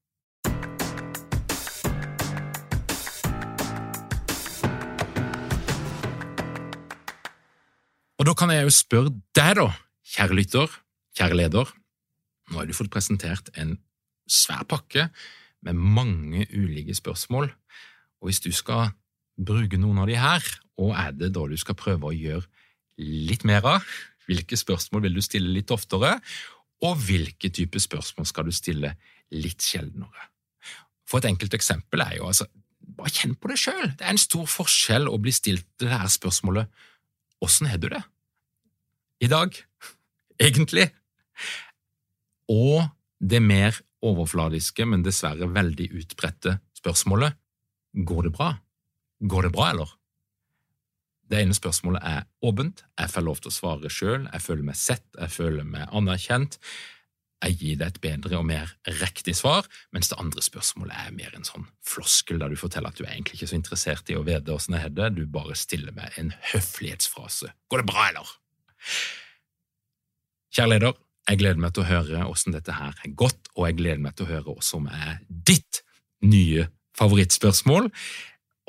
Da 8.32 8.36
kan 8.40 8.52
jeg 8.54 8.64
jo 8.64 8.72
spørre 8.72 9.12
deg, 9.36 9.58
da, 9.58 9.66
kjære 10.08 10.36
lytter, 10.38 10.76
kjære 11.20 11.36
leder. 11.36 11.72
Nå 12.48 12.62
har 12.62 12.68
du 12.70 12.72
fått 12.78 12.92
presentert 12.94 13.50
en 13.60 13.74
svær 14.24 14.62
pakke 14.72 15.10
med 15.68 15.76
mange 15.76 16.46
ulike 16.56 16.96
spørsmål, 16.96 17.50
og 18.22 18.30
hvis 18.30 18.40
du 18.40 18.54
skal 18.56 18.94
bruke 19.36 19.76
noen 19.82 20.00
av 20.00 20.08
de 20.08 20.16
her, 20.16 20.48
og 20.80 20.94
er 20.96 21.12
det 21.18 21.34
da 21.36 21.44
du 21.44 21.58
skal 21.60 21.76
prøve 21.76 22.08
å 22.08 22.16
gjøre 22.16 22.48
litt 23.04 23.44
mer 23.44 23.68
av? 23.68 23.90
Hvilke 24.30 24.56
spørsmål 24.56 25.04
vil 25.10 25.20
du 25.20 25.26
stille 25.26 25.52
litt 25.52 25.74
oftere, 25.76 26.14
og 26.88 27.04
hvilke 27.04 27.52
type 27.52 27.84
spørsmål 27.84 28.30
skal 28.32 28.48
du 28.48 28.56
stille 28.56 28.94
litt 29.36 29.60
sjeldnere? 29.60 30.30
For 31.04 31.20
et 31.20 31.28
enkelt 31.34 31.60
eksempel 31.60 32.06
er 32.06 32.16
jo 32.22 32.32
altså, 32.32 32.48
bare 32.96 33.12
kjenn 33.12 33.36
på 33.36 33.52
det 33.52 33.60
sjøl. 33.60 33.92
Det 33.92 34.08
er 34.08 34.16
en 34.16 34.24
stor 34.24 34.48
forskjell 34.56 35.12
å 35.12 35.20
bli 35.20 35.36
stilt 35.36 35.68
det 35.84 35.92
her 35.92 36.08
spørsmålet 36.08 36.88
Åssen 37.42 37.66
har 37.66 37.80
du 37.82 37.88
det 37.90 38.04
i 39.22 39.30
dag, 39.30 39.54
egentlig? 40.42 40.90
Og 42.50 42.84
det 43.22 43.42
mer 43.44 43.78
overfladiske, 44.02 44.86
men 44.90 45.06
dessverre 45.06 45.50
veldig 45.54 45.92
utbredte 46.02 46.58
spørsmålet 46.82 47.38
Går 47.92 48.24
det 48.24 48.32
bra? 48.32 48.54
Går 49.20 49.44
det 49.46 49.52
bra, 49.52 49.66
eller? 49.74 49.90
Det 51.28 51.42
ene 51.44 51.56
spørsmålet 51.56 52.04
er 52.08 52.24
åpent, 52.44 52.86
jeg 53.00 53.12
får 53.12 53.26
lov 53.26 53.42
til 53.44 53.52
å 53.52 53.56
svare 53.56 53.92
sjøl, 53.92 54.26
jeg 54.32 54.44
føler 54.44 54.66
meg 54.68 54.80
sett, 54.80 55.04
jeg 55.20 55.32
føler 55.32 55.68
meg 55.68 55.92
anerkjent, 55.96 56.58
jeg 57.42 57.58
gir 57.60 57.78
deg 57.82 57.92
et 57.92 58.00
bedre 58.04 58.40
og 58.40 58.48
mer 58.48 58.72
riktig 59.02 59.36
svar, 59.40 59.68
mens 59.92 60.12
det 60.12 60.20
andre 60.24 60.44
spørsmålet 60.46 60.96
er 61.04 61.16
mer 61.16 61.36
en 61.36 61.48
sånn 61.48 61.68
floskel 61.88 62.40
der 62.40 62.52
du 62.52 62.60
forteller 62.60 62.92
at 62.92 63.00
du 63.00 63.04
er 63.04 63.14
egentlig 63.14 63.42
ikke 63.42 63.52
så 63.52 63.60
interessert 63.60 64.12
i 64.12 64.18
å 64.20 64.26
vite 64.28 64.56
åssen 64.56 64.78
jeg 64.78 64.86
har 64.88 64.96
det, 64.96 65.10
du 65.20 65.26
bare 65.28 65.58
stiller 65.60 65.96
meg 65.96 66.16
en 66.22 66.32
høflighetsfrase. 66.54 67.52
Går 67.72 67.84
det 67.84 67.92
bra, 67.92 68.08
eller? 68.12 68.36
Kjære 70.52 70.74
leder, 70.74 70.98
jeg 71.30 71.40
gleder 71.40 71.62
meg 71.64 71.74
til 71.76 71.86
å 71.86 71.90
høre 71.90 72.26
åssen 72.28 72.56
dette 72.56 72.76
her 72.76 72.98
er 73.06 73.16
gått, 73.16 73.52
og 73.56 73.68
jeg 73.70 73.78
gleder 73.80 74.02
meg 74.04 74.16
til 74.18 74.28
å 74.28 74.32
høre 74.34 74.46
hva 74.50 74.66
som 74.66 74.88
er 74.92 75.22
ditt 75.28 75.84
nye 76.26 76.68
favorittspørsmål. 76.98 77.92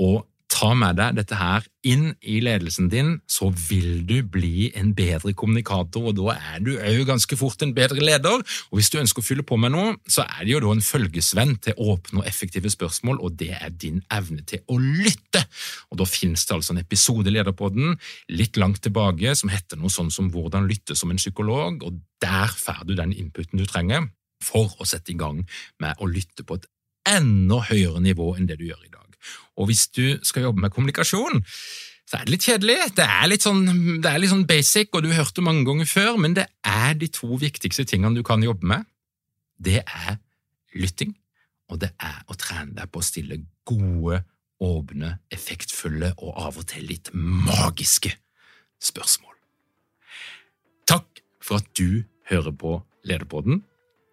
Og 0.03 0.23
ta 0.53 0.73
med 0.77 0.99
deg 1.01 1.17
dette 1.17 1.37
her 1.39 1.65
inn 1.89 2.13
i 2.29 2.37
ledelsen 2.45 2.91
din, 2.93 3.15
så 3.31 3.49
vil 3.57 4.05
du 4.07 4.19
bli 4.35 4.69
en 4.79 4.93
bedre 4.95 5.33
kommunikator, 5.39 6.11
og 6.11 6.19
da 6.19 6.37
er 6.37 6.61
du 6.63 6.75
òg 6.77 7.03
ganske 7.09 7.39
fort 7.41 7.65
en 7.65 7.73
bedre 7.75 8.05
leder. 8.05 8.45
Og 8.71 8.79
hvis 8.79 8.93
du 8.93 9.01
ønsker 9.01 9.23
å 9.23 9.27
fylle 9.27 9.47
på 9.47 9.59
med 9.61 9.73
noe, 9.75 9.97
så 10.07 10.27
er 10.27 10.45
det 10.45 10.53
jo 10.53 10.63
da 10.63 10.75
en 10.77 10.85
følgesvenn 10.85 11.57
til 11.65 11.79
åpne 11.81 12.23
og 12.23 12.29
effektive 12.29 12.71
spørsmål, 12.73 13.19
og 13.25 13.39
det 13.41 13.51
er 13.57 13.73
din 13.73 14.03
evne 14.13 14.45
til 14.49 14.63
å 14.69 14.79
lytte. 14.79 15.45
Og 15.91 16.03
da 16.03 16.09
finnes 16.09 16.45
det 16.47 16.57
altså 16.59 16.77
en 16.77 16.83
episode 16.85 17.33
i 17.33 17.35
Lederpodden 17.35 17.97
litt 18.37 18.61
langt 18.61 18.83
tilbake 18.85 19.35
som 19.39 19.53
heter 19.53 19.81
noe 19.81 19.93
sånn 19.93 20.13
som 20.13 20.31
Hvordan 20.33 20.69
lytte 20.69 20.97
som 20.97 21.11
en 21.13 21.21
psykolog, 21.21 21.83
og 21.85 21.99
der 22.23 22.53
får 22.53 22.85
du 22.89 22.95
den 22.99 23.17
inputen 23.17 23.61
du 23.61 23.67
trenger 23.69 24.07
for 24.43 24.73
å 24.79 24.87
sette 24.89 25.15
i 25.15 25.19
gang 25.19 25.43
med 25.83 25.99
å 26.03 26.09
lytte 26.11 26.47
på 26.47 26.59
et 26.59 26.69
enda 27.09 27.63
høyere 27.69 28.03
nivå 28.03 28.35
enn 28.37 28.49
det 28.49 28.61
du 28.61 28.69
gjør 28.69 28.83
i 28.87 28.93
dag. 28.93 29.02
Og 29.57 29.69
hvis 29.71 29.87
du 29.93 30.19
skal 30.27 30.49
jobbe 30.49 30.65
med 30.65 30.73
kommunikasjon, 30.75 31.43
så 32.09 32.19
er 32.19 32.27
det 32.27 32.35
litt 32.35 32.47
kjedelig. 32.47 32.77
Det 32.99 33.07
er 33.07 33.29
litt 33.31 33.45
sånn, 33.47 33.63
det 34.03 34.11
er 34.11 34.21
litt 34.21 34.33
sånn 34.33 34.47
basic, 34.49 34.91
og 34.93 35.05
du 35.05 35.11
har 35.13 35.23
hørt 35.23 35.37
det 35.39 35.47
mange 35.47 35.65
ganger 35.69 35.89
før, 35.89 36.19
men 36.21 36.37
det 36.37 36.45
er 36.69 36.93
de 37.01 37.09
to 37.13 37.39
viktigste 37.41 37.87
tingene 37.89 38.19
du 38.19 38.25
kan 38.27 38.43
jobbe 38.45 38.69
med. 38.69 38.85
Det 39.63 39.81
er 39.81 40.19
lytting, 40.77 41.15
og 41.73 41.81
det 41.85 41.93
er 42.03 42.21
å 42.29 42.37
trene 42.37 42.77
deg 42.77 42.91
på 42.93 43.01
å 43.01 43.07
stille 43.07 43.41
gode, 43.69 44.23
åpne, 44.63 45.17
effektfulle 45.33 46.13
og 46.19 46.37
av 46.39 46.61
og 46.61 46.69
til 46.71 46.85
litt 46.87 47.11
magiske 47.17 48.13
spørsmål. 48.83 49.35
Takk 50.91 51.23
for 51.43 51.63
at 51.63 51.73
du 51.79 52.05
hører 52.31 52.55
på 52.55 52.77
Lederpodden. 53.09 53.63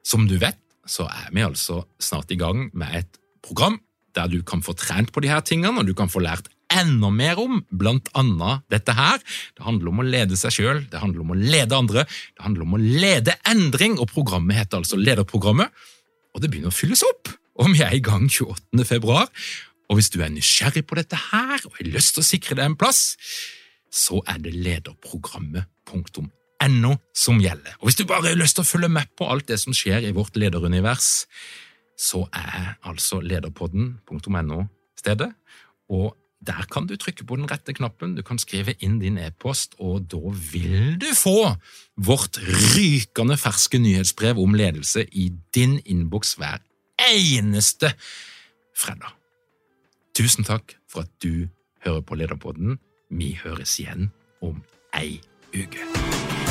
Som 0.06 0.26
du 0.30 0.38
vet, 0.42 0.58
så 0.90 1.06
er 1.06 1.30
vi 1.36 1.44
altså 1.46 1.84
snart 2.02 2.32
i 2.34 2.40
gang 2.40 2.70
med 2.74 2.96
et 3.04 3.20
program 3.46 3.78
der 4.18 4.30
du 4.32 4.40
kan 4.46 4.64
få 4.66 4.74
trent 4.78 5.12
på 5.14 5.24
de 5.24 5.32
her 5.32 5.44
tingene, 5.46 5.82
og 5.82 5.88
du 5.88 5.94
kan 5.98 6.12
få 6.12 6.20
lært 6.24 6.50
enda 6.70 7.10
mer 7.14 7.40
om 7.42 7.64
blant 7.70 8.10
annet 8.18 8.62
dette 8.72 8.94
her. 8.94 9.18
Det 9.58 9.66
handler 9.66 9.90
om 9.92 10.00
å 10.04 10.08
lede 10.08 10.38
seg 10.40 10.52
sjøl, 10.54 10.84
det 10.92 11.02
handler 11.02 11.22
om 11.24 11.32
å 11.34 11.40
lede 11.40 11.78
andre, 11.78 12.06
det 12.06 12.46
handler 12.46 12.68
om 12.68 12.76
å 12.78 12.84
lede 12.84 13.38
endring, 13.50 13.98
og 14.00 14.12
programmet 14.14 14.60
heter 14.60 14.78
altså 14.82 15.00
Lederprogrammet. 15.00 15.70
Og 16.36 16.44
det 16.44 16.50
begynner 16.52 16.72
å 16.72 16.76
fylles 16.76 17.04
opp, 17.06 17.26
og 17.60 17.66
vi 17.74 17.80
er 17.84 17.94
i 17.98 18.06
gang 18.06 18.26
28. 18.30 18.86
februar. 18.88 19.28
Og 19.90 19.96
hvis 19.98 20.12
du 20.14 20.18
er 20.22 20.32
nysgjerrig 20.32 20.84
på 20.86 20.96
dette 21.00 21.18
her 21.18 21.58
og 21.66 21.74
har 21.80 21.90
lyst 21.90 22.14
til 22.16 22.22
å 22.22 22.30
sikre 22.30 22.56
deg 22.60 22.66
en 22.70 22.80
plass, 22.80 23.02
så 23.90 24.16
er 24.30 24.38
det 24.44 24.54
lederprogrammet.no 24.54 26.92
som 27.18 27.42
gjelder. 27.42 27.74
Og 27.82 27.86
hvis 27.90 27.98
du 27.98 28.06
bare 28.06 28.30
har 28.30 28.38
lyst 28.38 28.56
til 28.60 28.66
å 28.66 28.70
følge 28.70 28.90
med 28.94 29.06
på 29.18 29.26
alt 29.32 29.48
det 29.50 29.60
som 29.62 29.74
skjer 29.74 30.02
i 30.06 30.14
vårt 30.14 30.38
lederunivers, 30.38 31.26
så 32.00 32.24
er 32.34 32.78
altså 32.88 33.20
lederpodden.no 33.20 34.64
stedet. 34.98 35.34
Og 35.90 36.16
der 36.40 36.64
kan 36.72 36.88
du 36.88 36.96
trykke 36.96 37.26
på 37.28 37.36
den 37.36 37.50
rette 37.52 37.74
knappen, 37.76 38.16
du 38.16 38.24
kan 38.24 38.40
skrive 38.40 38.74
inn 38.80 39.00
din 39.02 39.18
e-post, 39.20 39.76
og 39.80 40.08
da 40.12 40.32
vil 40.52 40.96
du 41.02 41.10
få 41.16 41.52
vårt 42.00 42.40
rykende 42.76 43.36
ferske 43.38 43.80
nyhetsbrev 43.80 44.40
om 44.40 44.56
ledelse 44.56 45.04
i 45.12 45.30
din 45.56 45.80
innboks 45.86 46.38
hver 46.40 46.64
eneste 47.12 47.92
fredag. 48.78 49.12
Tusen 50.16 50.48
takk 50.48 50.78
for 50.88 51.04
at 51.04 51.12
du 51.24 51.50
hører 51.86 52.02
på 52.02 52.16
Lederpodden. 52.16 52.80
Vi 53.10 53.34
høres 53.44 53.80
igjen 53.80 54.12
om 54.42 54.64
ei 54.96 55.20
uke. 55.56 56.49